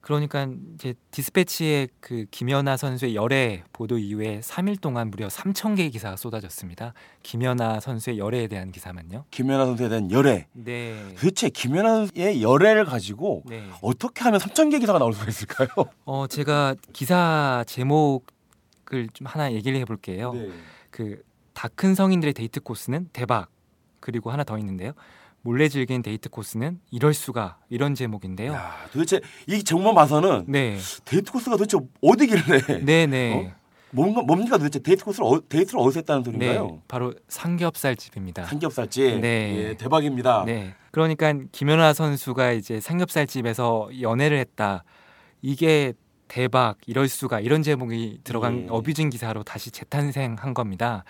그러니까 0.04 0.50
이제 0.76 0.96
디스패치의 1.12 1.88
그 2.02 2.26
김연아 2.30 2.76
선수의 2.76 3.16
열애 3.16 3.64
보도 3.72 3.98
이후에 3.98 4.42
3일 4.42 4.82
동안 4.82 5.10
무려 5.10 5.30
3천 5.30 5.78
개의 5.78 5.92
기사가 5.92 6.18
쏟아졌습니다. 6.18 6.94
김연아 7.24 7.80
선수의 7.80 8.18
열애에 8.20 8.48
대한 8.48 8.74
기사만요. 8.74 9.24
김연아 9.32 9.66
선수에 9.66 9.88
대한 9.88 10.12
열애. 10.12 10.48
네. 10.52 11.08
도대체 11.16 11.48
김연아 11.48 11.96
선수의 11.96 12.44
열애를 12.44 12.84
가지고 12.84 13.44
네. 13.46 13.64
어떻게 13.82 14.24
하면 14.26 14.42
3천 14.42 14.72
개 14.72 14.80
기사가 14.80 15.00
나올 15.00 15.14
수가 15.14 15.30
있을까요? 15.30 15.70
어 16.04 16.28
제가 16.28 16.76
기사 16.92 17.64
제목을 17.66 19.08
좀 19.14 19.26
하나 19.26 19.54
얘기를 19.54 19.80
해볼게요. 19.80 20.34
네. 20.34 20.50
그 20.90 21.24
다큰 21.54 21.96
성인들의 21.96 22.34
데이트 22.34 22.60
코스는 22.60 23.10
대박. 23.14 23.53
그리고 24.04 24.32
하나 24.32 24.44
더 24.44 24.58
있는데요. 24.58 24.92
몰래 25.42 25.70
즐긴 25.70 26.02
데이트 26.02 26.30
코스는 26.30 26.80
이럴 26.92 27.14
수가 27.14 27.58
이런 27.70 27.96
제목인데요. 27.96 28.52
야, 28.52 28.76
도대체 28.92 29.22
이 29.48 29.64
제목만 29.64 29.96
봐서는 29.96 30.46
네, 30.48 30.78
데이트 31.06 31.32
코스가 31.32 31.56
도대체 31.56 31.78
어디길래 32.02 32.84
네, 32.84 33.06
네. 33.08 33.54
뭔가 33.92 34.22
뭡니까 34.22 34.58
도대체 34.58 34.80
데이트 34.80 35.06
코스를 35.06 35.26
어, 35.26 35.42
데이트를 35.48 35.80
어디서 35.80 36.00
했다는 36.02 36.24
소린가요? 36.24 36.66
네, 36.66 36.80
바로 36.88 37.14
삼겹살 37.30 37.96
집입니다. 37.96 38.44
삼겹살 38.46 38.90
집. 38.90 39.20
네. 39.20 39.56
예, 39.56 39.78
대박입니다. 39.78 40.44
네. 40.46 40.76
그러니까 40.92 41.34
김연아 41.52 41.94
선수가 41.94 42.52
이제 42.52 42.80
삼겹살 42.82 43.26
집에서 43.26 43.90
연애를 44.02 44.38
했다. 44.38 44.84
이게 45.42 45.94
대박 46.28 46.78
이럴 46.88 47.08
수가 47.08 47.40
이런 47.40 47.64
제목이 47.64 48.20
들어간 48.24 48.62
네. 48.62 48.68
abusing 48.70 49.10
기사로 49.10 49.44
다시 49.44 49.72
재탄생한 49.72 50.54
겁니다. 50.54 51.04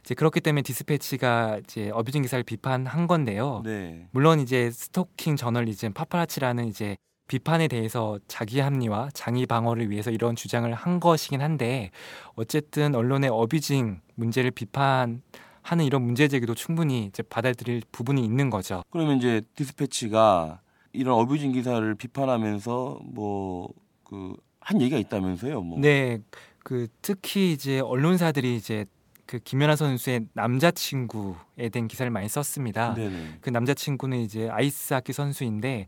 이제 0.00 0.14
그렇기 0.14 0.40
때문에 0.40 0.62
디스패치가 0.62 1.60
이제 1.64 1.90
abusing 1.90 2.22
기사를 2.22 2.42
비판한 2.44 3.06
건데요. 3.06 3.62
네. 3.64 4.06
물론 4.10 4.40
이제 4.40 4.70
스토킹 4.70 5.36
저널리즘 5.36 5.92
파파라치라는 5.92 6.66
이제 6.68 6.96
비판에 7.28 7.68
대해서 7.68 8.18
자기 8.26 8.60
합리화, 8.60 9.10
자기 9.14 9.46
방어를 9.46 9.90
위해서 9.90 10.10
이런 10.10 10.34
주장을 10.34 10.72
한 10.72 10.98
것이긴 11.00 11.42
한데 11.42 11.90
어쨌든 12.34 12.94
언론의 12.94 13.30
abusing 13.30 14.00
문제를 14.16 14.50
비판 14.50 15.22
하는 15.62 15.84
이런 15.84 16.02
문제 16.02 16.26
제기도 16.26 16.54
충분히 16.54 17.04
이제 17.04 17.22
받아들일 17.22 17.82
부분이 17.92 18.24
있는 18.24 18.50
거죠. 18.50 18.82
그러면 18.90 19.18
이제 19.18 19.42
디스패치가 19.54 20.60
이런 20.92 21.14
어뷰징 21.18 21.52
기사를 21.52 21.94
비판하면서 21.94 23.00
뭐 23.04 23.68
그 24.04 24.36
한 24.60 24.80
얘기가 24.80 24.98
있다면서요? 24.98 25.62
뭐. 25.62 25.78
네, 25.80 26.18
그 26.62 26.86
특히 27.02 27.52
이제 27.52 27.80
언론사들이 27.80 28.56
이제 28.56 28.84
그 29.30 29.38
김연아 29.38 29.76
선수의 29.76 30.26
남자친구에 30.32 31.68
대한 31.70 31.86
기사를 31.86 32.10
많이 32.10 32.28
썼습니다. 32.28 32.94
네네. 32.94 33.38
그 33.40 33.50
남자친구는 33.50 34.18
이제 34.18 34.48
아이스하키 34.50 35.12
선수인데 35.12 35.86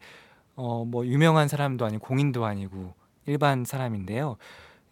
어 0.54 0.84
뭐 0.84 1.04
유명한 1.04 1.48
사람도 1.48 1.84
아니고 1.84 2.06
공인도 2.06 2.44
아니고 2.44 2.94
일반 3.26 3.64
사람인데요. 3.64 4.36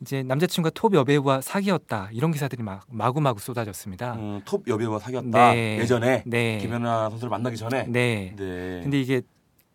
이제 0.00 0.24
남자친구가 0.24 0.72
톱 0.74 0.94
여배우와 0.94 1.42
사귀었다 1.42 2.08
이런 2.12 2.32
기사들이 2.32 2.64
막 2.64 2.82
마구마구 2.88 3.38
쏟아졌습니다. 3.38 4.14
음, 4.14 4.40
톱 4.44 4.66
여배우와 4.66 4.98
사귀었다. 4.98 5.52
네. 5.52 5.78
예전에 5.78 6.24
네, 6.26 6.58
김연아 6.58 7.10
선수를 7.10 7.30
만나기 7.30 7.56
전에. 7.56 7.84
네. 7.84 8.34
네. 8.36 8.80
근데 8.82 9.00
이게 9.00 9.22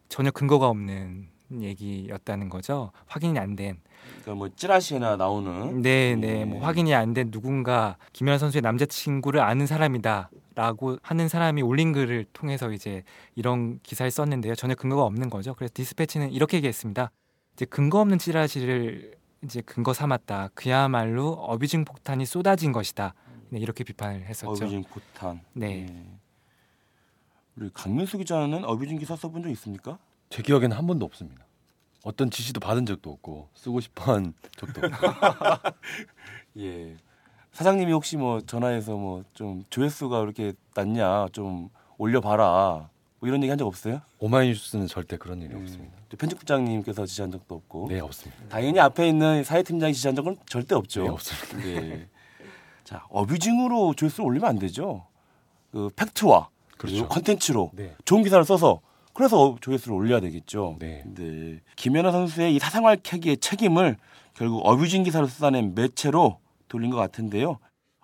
전혀 0.10 0.32
근거가 0.32 0.68
없는 0.68 1.30
얘기였다는 1.52 2.50
거죠. 2.50 2.92
확인이 3.06 3.38
안 3.40 3.56
된. 3.56 3.78
그러니까 4.22 4.36
뭐 4.36 4.50
찌라시에나 4.56 5.16
나오는. 5.18 5.82
네, 5.82 6.16
네. 6.16 6.34
네. 6.34 6.46
뭐 6.46 6.62
확인이 6.62 6.94
안 6.94 7.14
된 7.14 7.32
누군가 7.32 7.98
김연아 8.14 8.38
선수의 8.38 8.62
남자친구를 8.62 9.40
아는 9.42 9.66
사람이다라고 9.68 10.98
하는 11.02 11.28
사람이 11.28 11.62
올린 11.62 11.92
글을 11.94 12.26
통해서 12.34 12.72
이제 12.72 13.04
이런 13.36 13.80
기사를 13.84 14.10
썼는데요. 14.12 14.56
전혀 14.56 14.76
근거가 14.76 15.04
없는 15.04 15.30
거죠. 15.30 15.54
그래서 15.56 15.72
디스패치는 15.76 16.32
이렇게 16.32 16.58
얘기했습니다. 16.58 17.12
이제 17.54 17.66
근거 17.66 18.00
없는 18.02 18.18
찌라시를 18.18 19.16
이제 19.44 19.62
근거 19.62 19.94
삼았다. 19.94 20.50
그야말로 20.56 21.30
어뷰징 21.34 21.86
폭탄이 21.86 22.26
쏟아진 22.26 22.72
것이다. 22.72 23.14
네, 23.50 23.60
이렇게 23.60 23.84
비판을 23.84 24.26
했었죠. 24.26 24.52
어뷰징 24.52 24.84
포탄. 24.84 25.40
네. 25.54 25.86
우리 27.56 27.70
강민수 27.74 28.18
기자는 28.18 28.66
어뷰징 28.66 28.98
기사 28.98 29.16
써본 29.16 29.44
적 29.44 29.50
있습니까? 29.52 29.98
제 30.30 30.42
기억에는 30.42 30.76
한 30.76 30.88
번도 30.88 31.06
없습니다. 31.06 31.46
어떤 32.04 32.30
지시도 32.30 32.60
받은 32.60 32.86
적도 32.86 33.12
없고 33.12 33.50
쓰고 33.56 33.80
싶어한 33.80 34.34
적도 34.58 34.82
없고. 34.86 35.72
예. 36.60 36.96
사장님이 37.52 37.92
혹시 37.94 38.18
뭐 38.18 38.42
전화해서 38.42 38.96
뭐 38.96 39.24
좀 39.34 39.64
조회수가 39.70 40.20
그렇게 40.20 40.54
낮냐 40.76 41.28
좀 41.32 41.70
올려봐라 41.98 42.90
뭐 43.20 43.30
이런 43.30 43.42
얘기 43.42 43.50
한 43.50 43.58
적 43.58 43.66
없어요? 43.66 44.02
오마이뉴스는 44.20 44.88
절대 44.88 45.18
그런 45.18 45.42
일이 45.42 45.54
음, 45.54 45.62
없습니다. 45.62 45.96
또 46.10 46.18
편집국장님께서 46.18 47.06
지시한 47.06 47.32
적도 47.32 47.56
없고 47.56 47.88
네 47.90 48.00
없습니다. 48.02 48.44
당연히 48.50 48.80
앞에 48.80 49.08
있는 49.08 49.44
사회팀장이 49.44 49.94
지시한 49.94 50.16
적은 50.16 50.38
절대 50.48 50.76
없죠. 50.76 51.04
네 51.04 51.10
없습니다. 51.10 51.58
네. 51.60 52.08
자 52.84 53.06
abusing으로 53.10 53.94
조회수를 53.96 54.26
올리면 54.28 54.50
안 54.50 54.60
되죠. 54.60 55.08
그 55.72 55.90
팩트와 55.96 56.50
그렇죠. 56.78 56.96
그리고 56.98 57.08
컨텐츠로 57.08 57.72
네. 57.74 57.96
좋은 58.06 58.22
기사를 58.24 58.44
써서 58.46 58.82
그래서 59.16 59.42
어- 59.42 59.56
조회수를 59.60 59.96
올려야 59.96 60.20
되겠죠. 60.20 60.76
네. 60.80 61.02
김연아 61.78 62.12
선수의 62.12 62.54
이 62.54 62.60
사생활 62.60 62.98
캐기의 62.98 63.38
책임을 63.38 63.96
결국 64.36 64.60
abusing 64.66 65.04
기사를 65.04 65.26
쏟아낸 65.28 65.74
매체로 65.74 66.40
돌린 66.68 66.92
것 66.92 66.98
같은데요. 66.98 67.58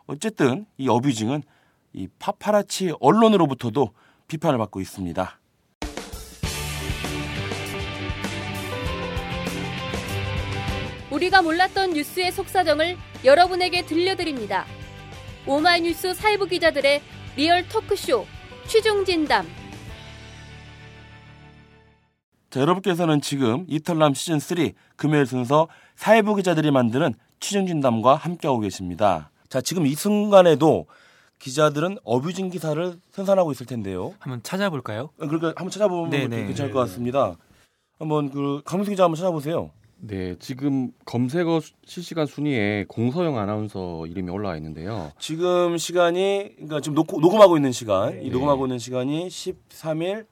어쨌든 0.08 0.66
이 0.78 0.88
abusing은 0.88 1.44
이 1.94 2.08
파파라치 2.18 2.94
언론으로부터도 3.02 3.90
비판을 4.30 4.58
받고 4.58 4.80
있습니다. 4.80 5.38
우리가 11.12 11.42
몰랐던 11.42 11.92
뉴스의 11.92 12.32
속사정을 12.32 12.98
여러분에게 13.26 13.86
들려드립니다. 13.86 14.66
오마이뉴스 15.46 16.14
사회부 16.14 16.48
기자들의 16.48 17.02
real 17.36 17.68
토크쇼 17.68 18.26
취중 18.68 19.04
진담 19.04 19.46
자, 22.52 22.60
여러분께서는 22.60 23.22
지금 23.22 23.66
이탈남 23.70 24.14
시즌 24.14 24.40
3 24.40 24.58
금요일 24.98 25.26
순서 25.26 25.70
사회부 25.96 26.36
기자들이 26.36 26.70
만드는 26.70 27.14
취중 27.40 27.66
진담과 27.66 28.16
함께하고 28.16 28.60
계십니다. 28.60 29.32
자, 29.48 29.62
지금 29.62 29.86
이 29.86 29.96
순간에도 29.96 30.86
기자들은 31.40 31.98
abusing 32.04 32.50
기사를 32.50 32.96
생산하고 33.12 33.54
있을 33.54 33.66
텐데요. 33.66 34.14
한번 34.20 34.44
찾아볼까요? 34.44 35.04
어, 35.18 35.28
그러니까 35.28 35.48
한번 35.56 35.70
찾아보면 35.70 36.10
네네. 36.10 36.46
괜찮을 36.48 36.72
것 36.74 36.80
같습니다. 36.82 37.38
한번 37.98 38.30
그 38.30 38.62
강민수 38.66 38.92
기자 38.92 39.06
한번 39.06 39.16
찾아보세요. 39.16 39.72
네, 40.04 40.36
지금 40.40 40.92
검색어 41.06 41.62
수- 41.62 41.72
실시간 41.86 42.26
순위에 42.26 42.86
공서영 42.90 43.38
아나운서 43.38 44.06
이름이 44.08 44.30
올라와 44.30 44.58
있는데요. 44.58 45.12
지금 45.20 45.78
시간이 45.78 46.52
그러니까 46.56 46.82
지금 46.82 46.96
녹, 46.96 47.08
녹음하고 47.22 47.56
있는 47.56 47.72
시간, 47.72 48.20
이 48.22 48.26
네. 48.26 48.30
녹음하고 48.30 48.66
있는 48.66 48.78
시간이 48.78 49.28
13일 49.30 50.24
어, 50.24 50.26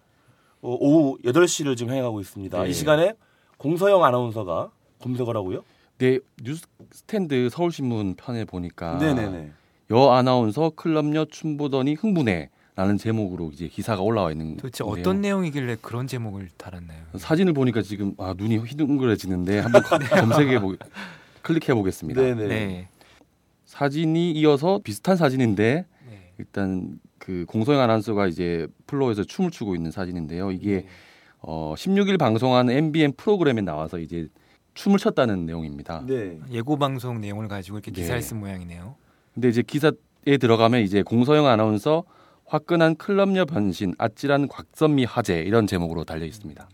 오후 0.62 1.18
8시를 1.24 1.78
지금 1.78 1.92
향해가고 1.92 2.20
있습니다. 2.20 2.64
네. 2.64 2.70
이 2.70 2.74
시간에 2.74 3.14
공서영 3.58 4.04
아나운서가 4.04 4.72
검색을 5.00 5.36
하고요. 5.36 5.64
네, 6.00 6.20
뉴스 6.44 6.66
스탠드 6.92 7.50
서울신문 7.50 8.16
편에 8.16 8.46
보니까 8.46 8.98
네네네. 8.98 9.52
여 9.92 10.10
아나운서 10.12 10.72
클럽녀 10.76 11.26
춤 11.26 11.58
보더니 11.58 11.94
흥분해 11.96 12.50
라는 12.76 12.98
제목으로 12.98 13.50
이제 13.52 13.68
기사가 13.68 14.02
올라와 14.02 14.32
있는 14.32 14.56
도대체 14.56 14.86
건데요. 14.86 15.02
어떤 15.02 15.20
내용이길래 15.20 15.78
그런 15.82 16.08
제목을 16.08 16.50
달았나요? 16.56 17.00
사진을 17.18 17.52
보니까 17.52 17.82
지금 17.82 18.14
아 18.18 18.34
눈이 18.38 18.58
휘둥그레지는데 18.58 19.60
한번 19.60 19.82
검색해 20.10 20.60
보 20.60 20.76
클릭해 21.42 21.74
보겠습니다. 21.74 22.22
네네. 22.22 22.48
네. 22.48 22.88
사진이 23.66 24.32
이어서 24.32 24.80
비슷한 24.82 25.18
사진인데 25.18 25.86
네. 26.10 26.34
일단 26.38 27.00
그 27.30 27.46
공소영 27.48 27.80
아나운서가 27.80 28.26
이제 28.26 28.66
플로어에서 28.88 29.24
춤을 29.24 29.52
추고 29.52 29.76
있는 29.76 29.92
사진인데요. 29.92 30.52
이게 30.52 30.88
어 31.38 31.76
16일 31.78 32.18
방송한 32.18 32.72
MBN 32.72 33.14
프로그램에 33.16 33.62
나와서 33.62 34.00
이제 34.00 34.30
춤을 34.74 34.98
췄다는 34.98 35.46
내용입니다. 35.46 36.04
네. 36.08 36.40
예고 36.50 36.78
방송 36.78 37.22
내용을 37.22 37.48
가지고 37.48 37.78
이렇게 37.78 37.92
네. 37.92 38.02
기사를 38.02 38.20
쓴 38.24 38.40
모양이네요. 38.40 38.96
근데 39.36 39.48
이제 39.48 39.62
기사에 39.62 40.38
들어가면 40.42 40.82
이제 40.82 41.04
공소영 41.04 41.46
아나운서 41.46 42.04
화끈한 42.48 42.96
클럽녀 42.96 43.46
변신 43.46 43.94
아찔한 44.00 44.48
곽선미 44.48 45.06
화제 45.06 45.42
이런 45.42 45.68
제목으로 45.68 46.06
달려 46.06 46.26
있습니다. 46.26 46.68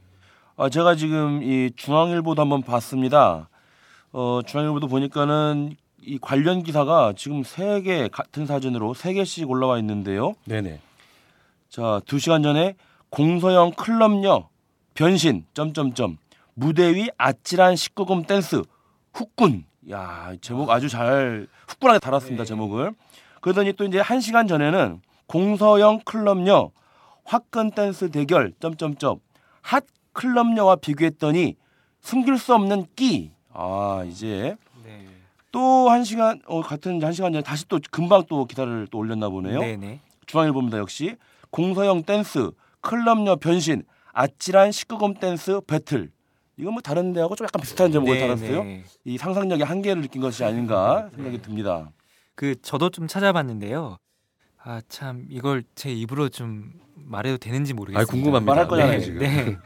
아, 0.56 0.70
제가 0.70 0.96
지금 0.96 1.44
이 1.44 1.70
중앙일보도 1.76 2.42
한번 2.42 2.62
봤습니다. 2.62 3.50
어, 4.14 4.40
중앙일보도 4.46 4.88
보니까는 4.88 5.76
이 6.06 6.18
관련 6.20 6.64
기사가 6.64 7.14
지금 7.18 7.44
세 7.44 7.82
개 7.82 8.08
같은 8.10 8.46
사진으로 8.46 8.94
세 8.94 9.14
개씩 9.14 9.50
올라와 9.50 9.80
있는데요. 9.80 10.34
네네. 10.46 10.80
자, 11.70 12.02
두 12.06 12.20
시간 12.20 12.44
전에 12.44 12.76
공서영 13.10 13.72
클럽녀 13.72 14.48
변신 14.94 15.46
점점점 15.54 16.18
무대 16.54 16.94
위 16.96 17.10
아찔한 17.18 17.74
19금 17.74 18.28
댄스 18.28 18.62
후끈. 19.14 19.66
야, 19.92 20.32
이 20.34 20.38
제목 20.40 20.70
아주 20.70 20.90
잘 20.90 21.48
후끈하게 21.68 22.00
달았습니다, 22.00 22.46
제목을. 22.46 22.94
그러더니 23.42 23.74
또 23.74 23.84
이제 23.86 24.00
한 24.00 24.20
시간 24.22 24.48
전에는 24.48 25.02
공서영 25.28 26.02
클럽녀 26.06 26.72
화끈 27.26 27.72
댄스 27.72 28.12
대결 28.12 28.54
점점점 28.60 29.20
핫 29.62 29.84
클럽녀와 30.14 30.78
비교했더니 30.78 31.56
숨길 32.02 32.38
수 32.38 32.54
없는 32.54 32.86
끼. 32.96 33.32
아, 33.54 34.04
이제 34.08 34.56
네. 34.75 34.75
또 35.56 35.88
한 35.90 36.04
시간 36.04 36.42
어 36.48 36.62
같은 36.62 37.02
한 37.02 37.14
시간 37.14 37.32
전에 37.32 37.42
다시 37.42 37.66
또 37.70 37.80
금방 37.90 38.24
또 38.28 38.46
기사를 38.46 38.88
또 38.92 38.98
올렸나 38.98 39.30
보네요. 39.30 39.62
네네. 39.62 40.02
중앙일보입니다 40.26 40.78
역시 40.80 41.16
공서영 41.52 42.04
댄스 42.04 42.52
클럽녀 42.82 43.38
변신 43.38 43.84
아찔한 44.12 44.72
19금 44.72 45.18
댄스 45.20 45.62
배틀 45.66 46.12
이건 46.58 46.74
뭐 46.74 46.82
다른 46.82 47.14
데하고 47.14 47.36
좀 47.36 47.46
약간 47.46 47.62
비슷한 47.62 47.92
제목을 47.92 48.20
달았어요 48.20 48.64
네. 48.64 48.84
이 49.06 49.18
상상력의 49.18 49.66
한계를 49.66 50.02
느낀 50.02 50.22
것이 50.22 50.44
아닌가 50.44 51.10
생각이 51.16 51.42
듭니다 51.42 51.90
그 52.36 52.60
저도 52.62 52.90
좀 52.90 53.08
찾아봤는데요. 53.08 53.98
아 54.58 54.82
참 54.90 55.26
이걸 55.30 55.64
제 55.76 55.90
입으로 55.92 56.28
좀 56.28 56.74
말해도 56.96 57.38
되는지 57.38 57.74
모르겠습니다. 57.74 58.02
아 58.02 58.06
궁금합니다. 58.12 58.52
말할 58.52 58.68
거잖아요, 58.68 58.98
네, 58.98 59.00
지금. 59.06 59.20
네. 59.20 59.58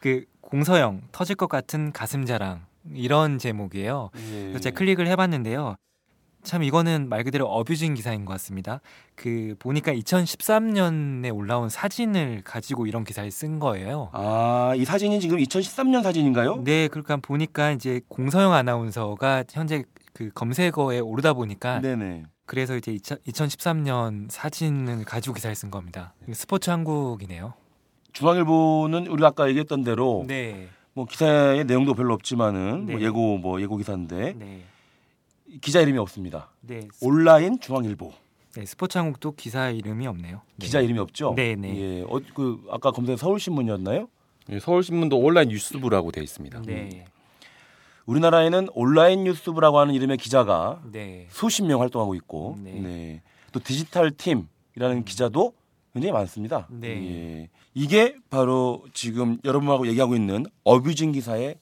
그 0.00 0.24
공서영 0.40 1.02
터질 1.12 1.36
것 1.36 1.46
같은 1.48 1.92
가슴 1.92 2.24
자랑 2.24 2.64
이런 2.94 3.38
제목이에요. 3.38 4.10
예. 4.32 4.58
제가 4.58 4.76
클릭을 4.76 5.06
해봤는데요. 5.08 5.76
참 6.42 6.62
이거는 6.62 7.08
말 7.08 7.24
그대로 7.24 7.46
어뷰징 7.46 7.94
기사인 7.94 8.24
것 8.24 8.32
같습니다. 8.34 8.80
그 9.16 9.56
보니까 9.58 9.92
2013년에 9.92 11.34
올라온 11.34 11.68
사진을 11.68 12.42
가지고 12.44 12.86
이런 12.86 13.02
기사를 13.02 13.28
쓴 13.32 13.58
거예요. 13.58 14.10
아, 14.12 14.72
이 14.76 14.84
사진이 14.84 15.18
지금 15.18 15.38
2013년 15.38 16.04
사진인가요? 16.04 16.62
네, 16.62 16.86
그러니까 16.86 17.16
보니까 17.16 17.72
이제 17.72 18.00
공서영 18.08 18.52
아나운서가 18.52 19.42
현재 19.50 19.82
그 20.12 20.30
검색어에 20.34 21.00
오르다 21.00 21.32
보니까 21.32 21.80
네네. 21.80 22.22
그래서 22.46 22.76
이제 22.76 22.92
2013년 22.92 24.30
사진을 24.30 25.04
가지고 25.04 25.34
기사를 25.34 25.54
쓴 25.56 25.72
겁니다. 25.72 26.14
스포츠 26.32 26.70
한국이네요. 26.70 27.54
중앙일보는 28.12 29.08
우리가 29.08 29.28
아까 29.28 29.48
얘기했던 29.48 29.82
대로 29.82 30.24
네. 30.28 30.68
뭐 30.96 31.04
기사의 31.04 31.66
내용도 31.66 31.92
별로 31.92 32.14
없지만은 32.14 32.86
뭐 32.86 32.98
네. 32.98 33.04
예고 33.04 33.36
뭐 33.36 33.60
예고 33.60 33.76
기사인데 33.76 34.32
네. 34.32 34.62
기자 35.60 35.82
이름이 35.82 35.98
없습니다. 35.98 36.48
네. 36.62 36.88
온라인 37.02 37.60
중앙일보 37.60 38.14
네, 38.54 38.64
스포츠 38.64 38.96
한국도 38.96 39.32
기사 39.32 39.68
이름이 39.68 40.06
없네요. 40.06 40.40
네. 40.56 40.64
기자 40.64 40.80
이름이 40.80 40.98
없죠? 40.98 41.34
네, 41.36 41.54
네. 41.54 41.76
예, 41.76 42.02
어, 42.08 42.18
그 42.34 42.66
아까 42.70 42.92
검색 42.92 43.18
서울신문이었나요? 43.18 44.08
예, 44.48 44.58
서울신문도 44.58 45.18
온라인 45.18 45.50
뉴스부라고 45.50 46.12
돼 46.12 46.22
있습니다. 46.22 46.62
네. 46.62 47.04
우리나라에는 48.06 48.68
온라인 48.72 49.24
뉴스부라고 49.24 49.78
하는 49.78 49.92
이름의 49.92 50.16
기자가 50.16 50.80
네. 50.90 51.26
수십 51.28 51.62
명 51.66 51.82
활동하고 51.82 52.14
있고, 52.14 52.56
네. 52.62 52.72
네. 52.72 53.22
또 53.52 53.60
디지털 53.60 54.12
팀이라는 54.12 55.04
기자도 55.04 55.52
굉장히 55.92 56.12
많습니다. 56.12 56.66
네. 56.70 56.88
예. 56.88 57.48
이게 57.78 58.16
바로 58.30 58.82
지금 58.94 59.36
여러분하고 59.44 59.86
얘기하고 59.88 60.16
있는 60.16 60.46
어뷰징 60.64 61.12
기사의 61.12 61.56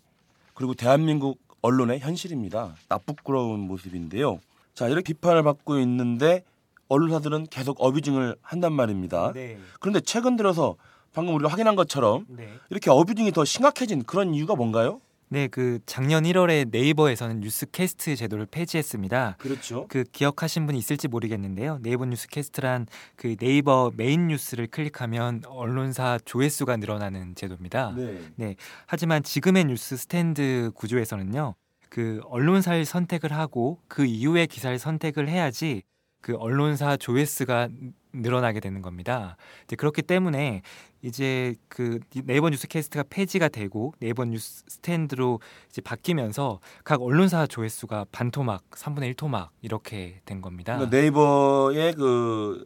그리고 0.55 0.73
대한민국 0.73 1.41
언론의 1.61 1.99
현실입니다. 1.99 2.77
나쁘끄러운 2.89 3.59
모습인데요. 3.59 4.39
자, 4.75 4.87
이렇게 4.87 5.13
비판을 5.13 5.43
받고 5.43 5.81
있는데 5.81 6.45
언론사들은 6.89 7.49
계속 7.51 7.79
어뷰징을 7.81 8.37
한단 8.43 8.75
말입니다. 8.75 9.33
네. 9.33 9.59
그런데 9.81 9.99
최근 9.99 10.37
들어서 10.37 10.77
방금 11.13 11.35
우리가 11.35 11.51
확인한 11.51 11.75
것처럼 11.75 12.27
네. 12.29 12.49
이렇게 12.71 12.91
어뷰징이 12.91 13.33
더 13.33 13.45
심각해진 13.45 14.05
그런 14.05 14.35
이유가 14.35 14.55
뭔가요? 14.55 15.01
네, 15.29 15.49
그 15.49 15.81
작년 15.87 16.25
1월에 16.25 16.71
네이버에서는 16.71 17.41
뉴스캐스트 17.41 18.17
제도를 18.17 18.47
폐지했습니다. 18.47 19.37
그렇죠. 19.39 19.87
그 19.89 20.05
기억하신 20.05 20.67
분이 20.67 20.79
있을지 20.79 21.09
모르겠는데요. 21.09 21.79
네이버 21.83 22.05
뉴스캐스트란 22.05 22.87
그 23.17 23.37
네이버 23.37 23.91
메인 23.97 24.29
뉴스를 24.29 24.67
클릭하면 24.69 25.43
언론사 25.47 26.19
조회수가 26.25 26.77
늘어나는 26.77 27.35
제도입니다. 27.35 27.95
네. 28.37 28.57
하지만 28.87 29.23
지금의 29.23 29.65
뉴스 29.65 29.97
스탠드 29.97 30.71
구조에서는요. 30.75 31.55
그 31.89 32.21
언론사를 32.25 32.85
선택을 32.85 33.33
하고 33.33 33.81
그 33.89 34.05
이후에 34.05 34.47
기사를 34.47 34.77
선택을 34.79 35.29
해야지 35.29 35.83
그 36.21 36.35
언론사 36.37 36.97
조회수가 36.97 37.69
늘어나게 38.15 38.61
되는 38.61 38.83
겁니다. 38.83 39.37
이제 39.65 39.77
그렇기 39.77 40.03
때문에 40.03 40.63
이제 41.03 41.55
그 41.69 42.01
네이버 42.25 42.49
뉴스캐스트가 42.49 43.05
폐지가 43.11 43.49
되고 43.49 43.93
네이버 44.01 44.25
뉴스 44.25 44.65
스탠드로 44.69 45.41
이제 45.69 45.83
바뀌면서 45.83 46.61
각 46.85 47.03
언론사 47.03 47.47
조회수가 47.47 48.07
반토막, 48.11 48.71
3분의 48.71 49.15
1토막 49.15 49.49
이렇게 49.61 50.21
된 50.25 50.41
겁니다. 50.41 50.77
그러니까 50.77 50.97
네이버의 50.97 51.95
그 51.95 52.65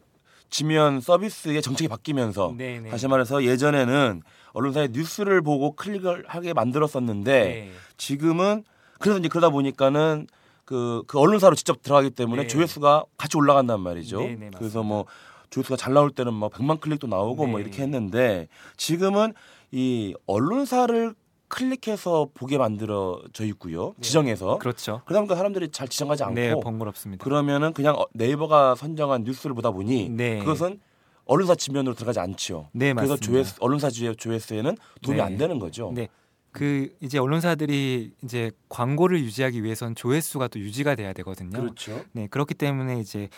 지면 0.49 1.01
서비스의 1.01 1.61
정책이 1.61 1.87
바뀌면서 1.87 2.55
네네. 2.57 2.89
다시 2.89 3.07
말해서 3.07 3.43
예전에는 3.43 4.21
언론사의 4.53 4.89
뉴스를 4.91 5.41
보고 5.41 5.73
클릭을 5.75 6.25
하게 6.27 6.53
만들었었는데 6.53 7.43
네. 7.43 7.71
지금은 7.97 8.63
그래서 8.99 9.19
이제 9.19 9.27
그러다 9.27 9.49
보니까는 9.49 10.27
그, 10.65 11.03
그 11.07 11.19
언론사로 11.19 11.55
직접 11.55 11.81
들어가기 11.81 12.11
때문에 12.11 12.43
네. 12.43 12.47
조회수가 12.47 13.05
같이 13.17 13.37
올라간단 13.37 13.79
말이죠. 13.79 14.19
네, 14.19 14.25
네, 14.27 14.33
맞습니다. 14.33 14.59
그래서 14.59 14.83
뭐 14.83 15.05
조회수가 15.49 15.77
잘 15.77 15.93
나올 15.93 16.11
때는 16.11 16.33
막 16.33 16.51
100만 16.51 16.79
클릭도 16.79 17.07
나오고 17.07 17.47
뭐 17.47 17.59
네. 17.59 17.63
이렇게 17.65 17.81
했는데 17.83 18.47
지금은 18.77 19.33
이 19.71 20.13
언론사를 20.27 21.13
클릭해서 21.47 22.29
보게 22.35 22.57
만들어져 22.59 23.43
있고요. 23.45 23.93
네. 23.97 24.01
지정해서. 24.01 24.59
그렇죠. 24.59 25.01
그러다 25.05 25.21
보니까 25.21 25.35
사람들이 25.35 25.69
잘 25.69 25.87
지정하지 25.87 26.23
않고 26.23 26.35
네, 26.35 26.53
번거롭습니다. 26.61 27.23
그러면은 27.23 27.73
그냥 27.73 27.95
어- 27.95 28.05
네이버가 28.13 28.75
선정한 28.75 29.23
뉴스를 29.23 29.55
보다 29.55 29.71
보니 29.71 30.09
네. 30.09 30.39
그것은 30.39 30.79
언론사 31.25 31.55
지면으로 31.55 31.95
들어가지 31.95 32.19
않지요. 32.19 32.69
네, 32.73 32.93
그래서 32.93 33.13
맞습니다. 33.13 33.25
조회수, 33.25 33.55
언론사 33.61 33.89
조- 33.89 34.13
조회수에는 34.15 34.77
도움이 35.01 35.17
네. 35.17 35.23
안 35.23 35.37
되는 35.37 35.57
거죠. 35.59 35.91
네. 35.93 36.07
그 36.51 36.95
이제 37.01 37.17
언론사들이 37.19 38.11
이제 38.23 38.51
광고를 38.69 39.19
유지하기 39.21 39.63
위해선 39.63 39.93
조회수가 39.95 40.47
또 40.49 40.59
유지가 40.59 40.95
돼야 40.95 41.13
되거든요. 41.13 41.59
그렇죠. 41.59 42.01
네, 42.11 42.27
그렇기 42.27 42.53
때문에 42.55 42.99
이제 42.99 43.29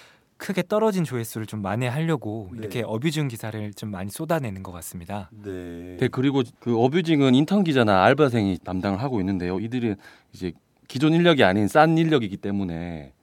크게 0.41 0.63
떨어진 0.67 1.03
조회수를 1.03 1.45
좀 1.45 1.61
만회하려고 1.61 2.49
네. 2.53 2.57
이렇게 2.59 2.81
abusing 2.81 3.27
기사를 3.27 3.73
좀 3.75 3.91
많이 3.91 4.09
쏟아내는 4.09 4.63
것 4.63 4.71
같습니다. 4.71 5.29
네. 5.31 5.97
네, 5.99 6.07
그리고 6.07 6.41
그 6.59 6.79
abusing은 6.79 7.35
인턴 7.35 7.63
기자나 7.63 8.03
알바생이 8.03 8.57
담당을 8.63 8.99
하고 8.99 9.19
있는데요. 9.19 9.59
이들은 9.59 9.97
이제 10.33 10.51
기존 10.87 11.13
인력이 11.13 11.43
아닌 11.43 11.67
싼 11.67 11.95
인력이기 11.95 12.37
때문에 12.37 13.13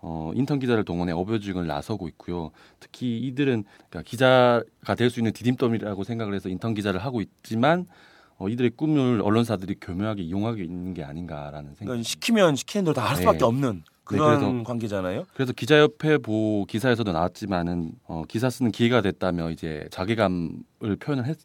어, 0.00 0.30
인턴 0.36 0.60
기자를 0.60 0.84
동원해 0.84 1.12
abusing을 1.12 1.66
나서고 1.66 2.06
있고요. 2.10 2.52
특히 2.78 3.18
이들은 3.18 3.64
그러니까 3.90 4.08
기자가 4.08 4.94
될 4.96 5.10
수 5.10 5.18
있는 5.18 5.32
디딤돌이라고 5.32 6.04
생각을 6.04 6.32
해서 6.32 6.48
인턴 6.48 6.74
기자를 6.74 7.00
하고 7.04 7.20
있지만 7.20 7.86
어, 8.36 8.48
이들의 8.48 8.70
꿈을 8.76 9.20
언론사들이 9.20 9.78
교묘하게 9.80 10.22
이용하고 10.22 10.58
있는 10.58 10.94
게 10.94 11.02
아닌가라는 11.02 11.74
생각. 11.74 11.86
그러니까 11.86 12.04
시키면 12.08 12.54
시키는 12.54 12.84
대로 12.84 12.94
다할 12.94 13.16
네. 13.16 13.22
수밖에 13.22 13.42
없는 13.42 13.82
그런 14.08 14.38
그래서- 14.40 14.62
관계잖아요. 14.64 15.26
그래서 15.34 15.52
기자협회 15.52 16.18
보 16.18 16.64
기사에서도 16.68 17.12
나왔지만은 17.12 17.92
어, 18.06 18.24
기사 18.26 18.48
쓰는 18.50 18.72
기회가 18.72 19.00
됐다며 19.02 19.50
이제 19.50 19.86
자괴감을 19.90 20.96
표현을 21.00 21.26
했 21.26 21.38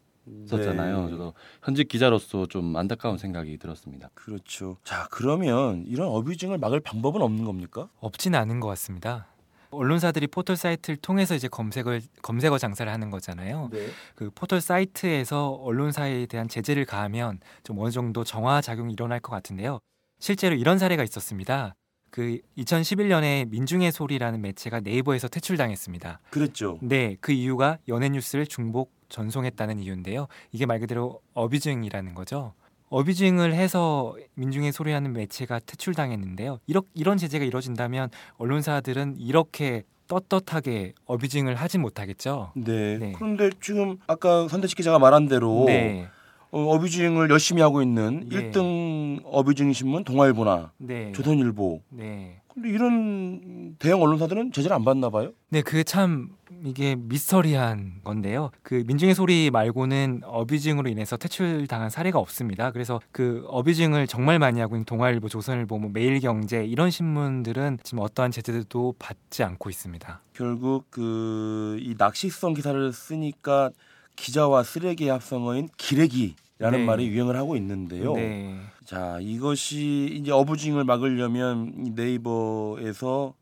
었잖아요. 0.50 1.02
네. 1.04 1.10
저도 1.10 1.34
현직 1.62 1.86
기자로서 1.86 2.46
좀 2.46 2.74
안타까운 2.76 3.18
생각이 3.18 3.58
들었습니다. 3.58 4.08
그렇죠. 4.14 4.78
자 4.82 5.06
그러면 5.10 5.84
이런 5.86 6.08
어뷰징을 6.08 6.56
막을 6.56 6.80
방법은 6.80 7.20
없는 7.20 7.44
겁니까? 7.44 7.90
없지는 8.00 8.38
않은 8.38 8.58
것 8.60 8.68
같습니다. 8.68 9.26
언론사들이 9.70 10.28
포털 10.28 10.56
사이트를 10.56 10.96
통해서 10.96 11.34
이제 11.34 11.46
검색을 11.48 12.00
검색어 12.22 12.56
장사를 12.56 12.90
하는 12.90 13.10
거잖아요. 13.10 13.68
네. 13.70 13.88
그 14.14 14.30
포털 14.34 14.62
사이트에서 14.62 15.50
언론사에 15.50 16.24
대한 16.24 16.48
제재를 16.48 16.86
가하면 16.86 17.40
좀 17.62 17.78
어느 17.80 17.90
정도 17.90 18.24
정화 18.24 18.62
작용이 18.62 18.94
일어날 18.94 19.20
것 19.20 19.30
같은데요. 19.32 19.78
실제로 20.20 20.54
이런 20.54 20.78
사례가 20.78 21.02
있었습니다. 21.02 21.74
그 22.14 22.38
2011년에 22.58 23.48
민중의 23.48 23.90
소리라는 23.90 24.40
매체가 24.40 24.78
네이버에서 24.78 25.26
퇴출당했습니다. 25.26 26.20
그랬죠. 26.30 26.78
네, 26.80 27.16
그 27.20 27.32
이유가 27.32 27.78
연예 27.88 28.08
뉴스를 28.08 28.46
중복 28.46 28.92
전송했다는 29.08 29.80
이유인데요. 29.80 30.28
이게 30.52 30.64
말 30.64 30.78
그대로 30.78 31.22
어뷰징이라는 31.32 32.14
거죠. 32.14 32.54
어뷰징을 32.90 33.52
해서 33.54 34.14
민중의 34.34 34.70
소리하는 34.70 35.12
매체가 35.12 35.58
퇴출당했는데요. 35.66 36.60
이렇, 36.68 36.84
이런 36.94 37.18
제재가 37.18 37.44
이뤄진다면 37.44 38.10
언론사들은 38.36 39.16
이렇게 39.18 39.82
떳떳하게 40.06 40.92
어뷰징을 41.06 41.56
하진 41.56 41.80
못하겠죠. 41.80 42.52
네. 42.54 42.96
네. 42.98 43.12
그런데 43.16 43.50
지금 43.60 43.96
아까 44.06 44.46
선대식 44.46 44.76
기자가 44.76 45.00
말한 45.00 45.26
대로 45.26 45.64
네, 45.66 46.08
어, 46.54 46.74
어뷰징을 46.74 47.30
열심히 47.30 47.62
하고 47.62 47.82
있는 47.82 48.28
네. 48.28 48.50
1등 48.52 49.20
어뷰징 49.24 49.72
신문 49.72 50.04
동아일보나 50.04 50.70
네, 50.78 51.10
조선일보. 51.10 51.82
네, 51.90 52.40
근데 52.52 52.68
이런 52.68 53.74
대형 53.80 54.00
언론사들은 54.02 54.52
제재를 54.52 54.76
안 54.76 54.84
받나 54.84 55.10
봐요? 55.10 55.32
네, 55.48 55.62
그게 55.62 55.82
참 55.82 56.28
이게 56.64 56.94
미스터리한 56.94 58.02
건데요. 58.04 58.52
그 58.62 58.84
민중의 58.86 59.16
소리 59.16 59.50
말고는 59.50 60.20
어뷰징으로 60.24 60.88
인해서 60.88 61.16
퇴출당한 61.16 61.90
사례가 61.90 62.20
없습니다. 62.20 62.70
그래서 62.70 63.00
그 63.10 63.44
어뷰징을 63.48 64.06
정말 64.06 64.38
많이 64.38 64.60
하고 64.60 64.76
있는 64.76 64.84
동아일보, 64.84 65.28
조선일보, 65.28 65.78
뭐 65.80 65.90
매일경제 65.92 66.64
이런 66.64 66.90
신문들은 66.92 67.78
지금 67.82 67.98
어떠한 67.98 68.30
제재도 68.30 68.94
받지 69.00 69.42
않고 69.42 69.70
있습니다. 69.70 70.20
결국 70.34 70.88
그 70.90 71.76
이 71.80 71.96
낚시성 71.98 72.54
기사를 72.54 72.92
쓰니까 72.92 73.70
기자와 74.16 74.62
쓰레기의 74.62 75.10
합성어인 75.10 75.68
기레기 75.76 76.36
라는 76.64 76.78
네. 76.78 76.84
말이 76.86 77.08
유행을 77.08 77.36
하고 77.36 77.56
있는데요. 77.56 78.14
네, 78.14 78.58
자 78.86 79.18
이것이 79.20 80.16
이제 80.18 80.32
어부징을 80.32 80.84
막으려면 80.84 81.74
이 81.84 81.90
네이버에서 81.90 83.34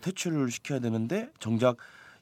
퇴출을 0.00 0.48
시켜야 0.52 0.78
되는데 0.78 1.28
정작 1.40 1.76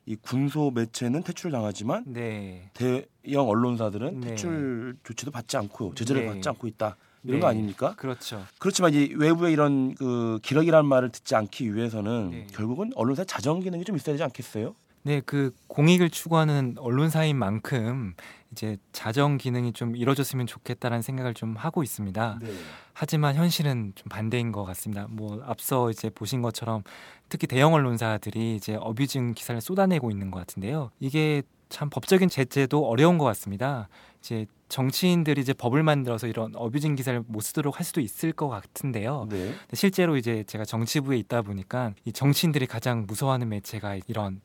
이 0.07 0.17
군소 0.17 0.71
매체는 0.71 1.25
퇴출을 1.25 1.53
당하지만 1.53 2.05
네, 2.07 2.71
대형 2.73 3.51
언론사들은 3.51 4.21
네. 4.21 4.29
퇴출 4.29 4.97
조치도 5.05 5.31
받지 5.31 5.59
않고 5.59 5.95
제재를 5.95 6.23
네. 6.23 6.29
받지 6.29 6.49
않고 6.49 6.67
있다 6.69 6.97
이런 7.23 7.37
네. 7.37 7.41
거 7.43 7.49
아닙니까? 7.49 7.95
그렇죠. 7.99 8.43
그렇지만 8.59 8.95
이 8.95 9.13
외부의 9.15 9.53
이런 9.53 9.95
그 9.95 10.39
기러기라는 10.43 10.89
말을 10.89 11.11
듣지 11.11 11.35
않기 11.35 11.75
위해서는 11.75 12.31
네. 12.31 12.47
결국은 12.55 12.93
언론사의 12.95 13.27
자정 13.27 13.61
기능이 13.61 13.85
좀 13.85 13.95
있어야 13.95 14.15
되지 14.15 14.23
않겠어요? 14.23 14.75
네, 15.03 15.21
그 15.25 15.55
공익을 15.67 16.11
추구하는 16.11 16.77
언론사인 16.79 17.37
만큼 17.37 18.15
이제 18.53 18.77
자정 18.93 19.37
기능이 19.37 19.73
좀 19.73 19.95
이루어졌으면 19.95 20.47
좋겠다라는 20.47 21.03
생각을 21.03 21.35
좀 21.35 21.55
하고 21.57 21.83
있습니다. 21.83 22.39
네. 22.43 22.53
하지만 22.93 23.35
현실은 23.37 23.93
좀 23.95 24.09
반대인 24.09 24.53
것 24.53 24.65
같습니다. 24.65 25.07
뭐 25.09 25.43
앞서 25.47 25.91
이제 25.91 26.11
보신 26.11 26.43
것처럼 26.43 26.83
특히 27.29 27.47
대형 27.47 27.75
언론사들이 27.75 28.57
이제 28.57 28.75
어뷰징 28.75 29.35
기사를 29.35 29.61
쏟아내고 29.61 30.11
있는 30.11 30.31
것 30.31 30.41
같은데요. 30.41 30.91
이게 30.99 31.43
참 31.69 31.89
법적인 31.89 32.29
제재도 32.29 32.87
어려운 32.87 33.17
것 33.17 33.25
같습니다. 33.27 33.89
이제 34.19 34.47
정치인들이 34.69 35.41
이제 35.41 35.53
법을 35.53 35.83
만들어서 35.83 36.27
이런 36.27 36.53
어뷰징 36.55 36.97
기사를 36.97 37.23
못 37.27 37.41
쓰도록 37.41 37.79
할 37.79 37.85
수도 37.85 38.01
있을 38.01 38.33
것 38.33 38.49
같은데요. 38.49 39.29
네. 39.31 39.55
실제로 39.73 40.17
이제 40.17 40.45
제가 40.47 40.65
정치부에 40.65 41.17
있다 41.19 41.43
보니까 41.43 41.93
이 42.05 42.13
정치인들이 42.13 42.67
가장 42.67 43.07
무서워하는 43.07 43.49
매체가 43.49 43.99
이런 44.09 44.41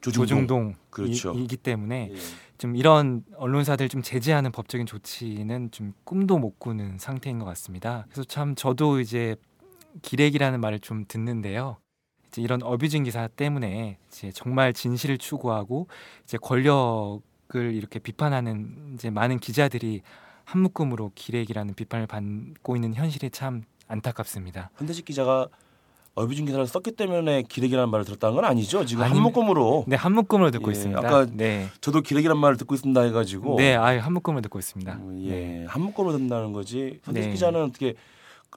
조중동 0.00 0.74
그렇죠. 0.90 1.32
이, 1.34 1.46
기 1.46 1.56
때문에 1.56 2.10
예. 2.12 2.16
좀 2.58 2.76
이런 2.76 3.24
언론사들 3.36 3.88
좀 3.88 4.02
제재하는 4.02 4.52
법적인 4.52 4.86
조치는 4.86 5.70
좀 5.70 5.92
꿈도 6.04 6.38
못 6.38 6.58
꾸는 6.58 6.98
상태인 6.98 7.38
것 7.38 7.44
같습니다. 7.46 8.06
그래서 8.08 8.24
참 8.24 8.54
저도 8.54 9.00
이제 9.00 9.36
기레기라는 10.02 10.60
말을 10.60 10.80
좀 10.80 11.04
듣는데요. 11.06 11.76
이제 12.28 12.42
이런 12.42 12.62
어뷰징 12.62 13.04
기사 13.04 13.28
때문에 13.28 13.98
이제 14.08 14.30
정말 14.32 14.72
진실을 14.72 15.18
추구하고 15.18 15.88
이제 16.24 16.38
권력을 16.38 17.20
이렇게 17.54 17.98
비판하는 17.98 18.94
이제 18.94 19.10
많은 19.10 19.38
기자들이 19.38 20.02
한 20.44 20.62
묶음으로 20.62 21.12
기레기라는 21.14 21.74
비판을 21.74 22.06
받고 22.06 22.76
있는 22.76 22.94
현실이 22.94 23.30
참 23.30 23.62
안타깝습니다. 23.88 24.70
현대식 24.76 25.04
기자가 25.04 25.48
어뷰징 26.16 26.46
기사를 26.46 26.66
썼기 26.66 26.92
때문에 26.92 27.42
기레기라는 27.42 27.90
말을 27.90 28.06
들었다는 28.06 28.36
건 28.36 28.44
아니죠. 28.46 28.86
지금 28.86 29.04
아니, 29.04 29.12
한 29.12 29.22
묶음으로 29.22 29.84
네, 29.86 29.96
한 29.96 30.14
묶음으로 30.14 30.50
듣고 30.50 30.70
예, 30.70 30.72
있습니다. 30.72 30.98
아까 30.98 31.26
네. 31.30 31.68
저도 31.82 32.00
기레기란 32.00 32.38
말을 32.38 32.56
듣고 32.56 32.74
있습니다 32.74 32.98
해가지고 33.02 33.56
네, 33.58 33.76
아예 33.76 33.98
한 33.98 34.14
묶음으로 34.14 34.40
듣고 34.40 34.58
있습니다. 34.58 34.94
음, 34.94 35.20
예, 35.24 35.30
네. 35.30 35.64
한 35.68 35.82
묶음으로 35.82 36.14
듣는다는 36.14 36.54
거지. 36.54 37.00
선대식 37.04 37.28
네. 37.28 37.34
기자는 37.34 37.62
어떻게 37.64 37.94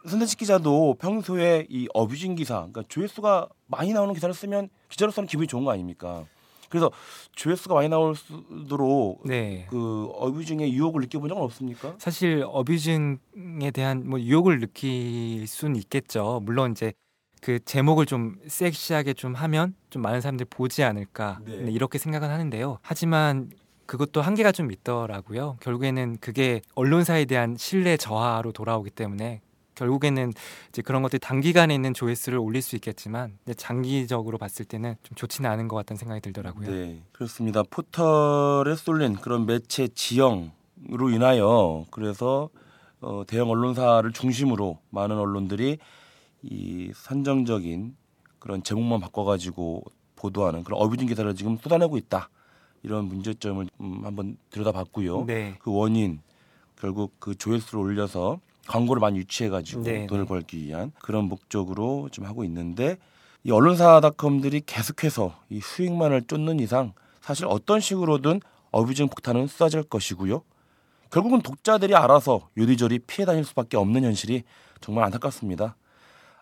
선대식 0.08 0.40
기자도 0.40 0.96
평소에 1.02 1.68
이 1.70 1.90
어뷰징 1.94 2.36
기사, 2.36 2.56
그러니까 2.56 2.84
조회수가 2.88 3.50
많이 3.68 3.92
나오는 3.92 4.14
기사를 4.14 4.34
쓰면 4.34 4.70
기자로서는 4.88 5.28
기분이 5.28 5.46
좋은 5.46 5.66
거 5.66 5.72
아닙니까? 5.72 6.24
그래서 6.70 6.92
조회수가 7.34 7.76
많이 7.76 7.90
나올 7.90 8.16
수도록 8.16 9.24
네. 9.26 9.66
그 9.70 10.08
어뷰징의 10.14 10.72
유혹을 10.72 11.02
느껴본 11.02 11.28
적은 11.28 11.44
없습니까? 11.44 11.96
사실 11.98 12.46
어뷰징에 12.48 13.72
대한 13.74 14.08
뭐 14.08 14.20
유혹을 14.22 14.60
느낄 14.60 15.46
수는 15.48 15.76
있겠죠. 15.76 16.42
물론 16.46 16.72
이제 16.72 16.94
그 17.42 17.64
제목을 17.64 18.06
좀 18.06 18.36
섹시하게 18.48 19.14
좀 19.14 19.34
하면 19.34 19.76
좀 19.90 20.02
많은 20.02 20.22
사람들이 20.22 20.48
보지 20.50 20.84
않을까 20.84 21.40
네. 21.46 21.58
네, 21.58 21.72
이렇게 21.72 21.98
생각은 21.98 22.30
하는데요. 22.30 22.80
하지만 22.82 23.50
그것도 23.86 24.22
한계가 24.22 24.52
좀 24.52 24.72
있더라고요. 24.72 25.58
결국에는 25.62 26.18
그게 26.20 26.62
언론사에 26.76 27.26
대한 27.26 27.56
신뢰 27.58 27.98
저하로 27.98 28.52
돌아오기 28.52 28.92
때문에 28.92 29.42
결국에는 29.74 30.34
이제 30.68 30.82
그런 30.82 31.02
것들이 31.02 31.20
단기간에 31.20 31.74
있는 31.74 31.94
조회수를 31.94 32.38
올릴 32.38 32.62
수 32.62 32.76
있겠지만 32.76 33.38
장기적으로 33.56 34.38
봤을 34.38 34.66
때는 34.66 34.96
좀 35.04 35.16
좋지는 35.16 35.50
않은 35.50 35.70
것 35.70 35.78
같다는 35.78 35.98
생각이 35.98 36.22
들더라고요. 36.22 36.70
네, 36.70 37.02
그렇습니다. 37.14 37.64
포털에 37.64 38.76
쏠린 38.76 39.16
그런 39.16 39.46
매체 39.46 39.88
지형으로 39.88 41.10
인하여 41.12 41.86
그래서 41.92 42.50
어, 43.02 43.24
대형 43.26 43.50
언론사를 43.50 44.12
중심으로 44.12 44.80
많은 44.90 45.18
언론들이 45.18 45.78
이 46.42 46.92
선정적인 46.96 47.96
그런 48.40 48.64
제목만 48.64 49.00
바꿔가지고 49.00 49.84
보도하는 50.16 50.64
그런 50.64 50.82
어뷰징 50.82 51.08
기사를 51.08 51.34
지금 51.36 51.58
쏟아내고 51.58 51.98
있다. 51.98 52.30
이런 52.84 53.06
문제점을 53.06 53.68
음, 53.82 54.02
한번 54.04 54.38
들여다봤고요. 54.52 55.26
네. 55.26 55.56
그 55.60 55.74
원인 55.74 56.22
결국 56.80 57.14
그 57.20 57.36
조회수를 57.36 57.84
올려서 57.84 58.40
광고를 58.68 59.00
많이 59.00 59.18
유치해가지고 59.20 59.84
네, 59.84 60.08
돈을 60.08 60.24
네. 60.24 60.28
벌기 60.28 60.64
위한 60.64 60.92
그런 61.02 61.26
목적으로 61.26 62.08
좀 62.12 62.26
하고 62.26 62.44
있는데 62.46 62.98
이 63.44 63.52
언론사닷컴들이 63.52 64.62
계속해서 64.66 65.36
이 65.50 65.60
수익만을 65.60 66.24
쫓는 66.24 66.60
이상 66.60 66.94
사실 67.22 67.46
어떤 67.48 67.80
식으로든 67.80 68.42
어뷰징 68.72 69.08
폭탄은 69.08 69.48
쏟아질 69.48 69.84
것이고요. 69.84 70.44
결국은 71.10 71.42
독자들이 71.42 71.96
알아서 71.96 72.50
요리조리 72.58 73.00
피해 73.00 73.26
다닐 73.26 73.44
수밖에 73.44 73.78
없는 73.78 74.04
현실이 74.04 74.44
정말 74.80 75.06
안타깝습니다. 75.06 75.76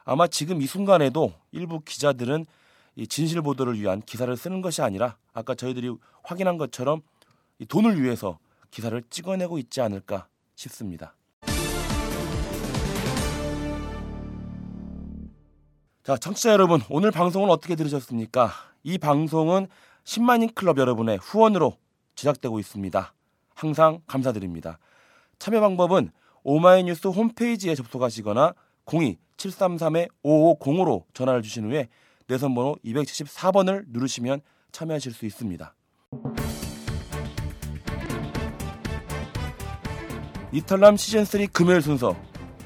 아마 0.10 0.26
지금 0.26 0.62
이 0.62 0.68
순간에도 0.68 1.34
일부 1.52 1.82
기자들은 1.82 2.46
이 2.96 3.08
진실 3.08 3.42
보도를 3.42 3.78
위한 3.78 4.02
기사를 4.02 4.36
쓰는 4.38 4.62
것이 4.62 4.82
아니라 4.82 5.18
아까 5.34 5.54
저희들이 5.54 5.94
확인한 6.24 6.58
것처럼 6.58 7.02
이 7.60 7.66
돈을 7.66 8.02
위해서 8.02 8.40
기사를 8.72 9.04
찍어내고 9.10 9.58
있지 9.58 9.82
않을까 9.82 10.28
싶습니다. 10.56 11.14
자, 16.04 16.16
청취자 16.16 16.54
여러분, 16.54 16.80
오늘 16.90 17.12
방송은 17.12 17.50
어떻게 17.50 17.76
들으셨습니까? 17.76 18.52
이 18.84 18.98
방송은 18.98 19.68
10만인 20.06 20.56
클럽 20.56 20.78
여러분의 20.78 21.18
후원으로 21.18 21.76
제작되고 22.16 22.60
있습니다. 22.60 23.14
항상 23.56 24.00
감사드립니다. 24.08 24.80
참여 25.38 25.60
방법은 25.60 26.12
오마이뉴스 26.44 27.10
홈페이지에 27.10 27.76
접속하시거나 27.76 28.54
02-733-5505로 28.88 31.04
전화를 31.14 31.42
주신 31.42 31.70
후에 31.70 31.88
내선 32.28 32.56
번호 32.56 32.76
274번을 32.86 33.84
누르시면 33.88 34.40
참여하실 34.72 35.12
수 35.14 35.26
있습니다. 35.26 35.74
이털남 40.52 40.96
시즌3 40.96 41.52
금요일 41.52 41.82
순서 41.82 42.16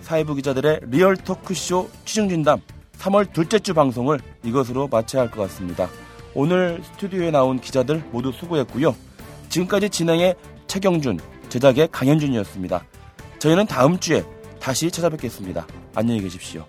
사회부 0.02 0.36
기자들의 0.36 0.82
real 0.88 1.18
토크쇼 1.18 1.90
취중진담 2.06 2.62
3월 2.94 3.34
둘째 3.34 3.60
주 3.60 3.74
방송을 3.74 4.20
이것으로 4.44 4.88
마쳐야 4.88 5.24
할 5.24 5.32
것 5.32 5.42
같습니다. 5.44 5.90
오늘 6.34 6.82
스튜디오에 6.84 7.32
나온 7.32 7.60
기자들 7.60 8.04
모두 8.12 8.32
수고했고요. 8.32 8.96
지금까지 9.50 9.90
진행의 9.90 10.36
최경준, 10.68 11.20
제작의 11.50 11.90
강현준이었습니다. 11.92 12.86
저희는 13.40 13.66
다음 13.66 14.00
주에 14.00 14.24
다시 14.62 14.92
찾아뵙겠습니다. 14.92 15.66
안녕히 15.96 16.22
계십시오. 16.22 16.66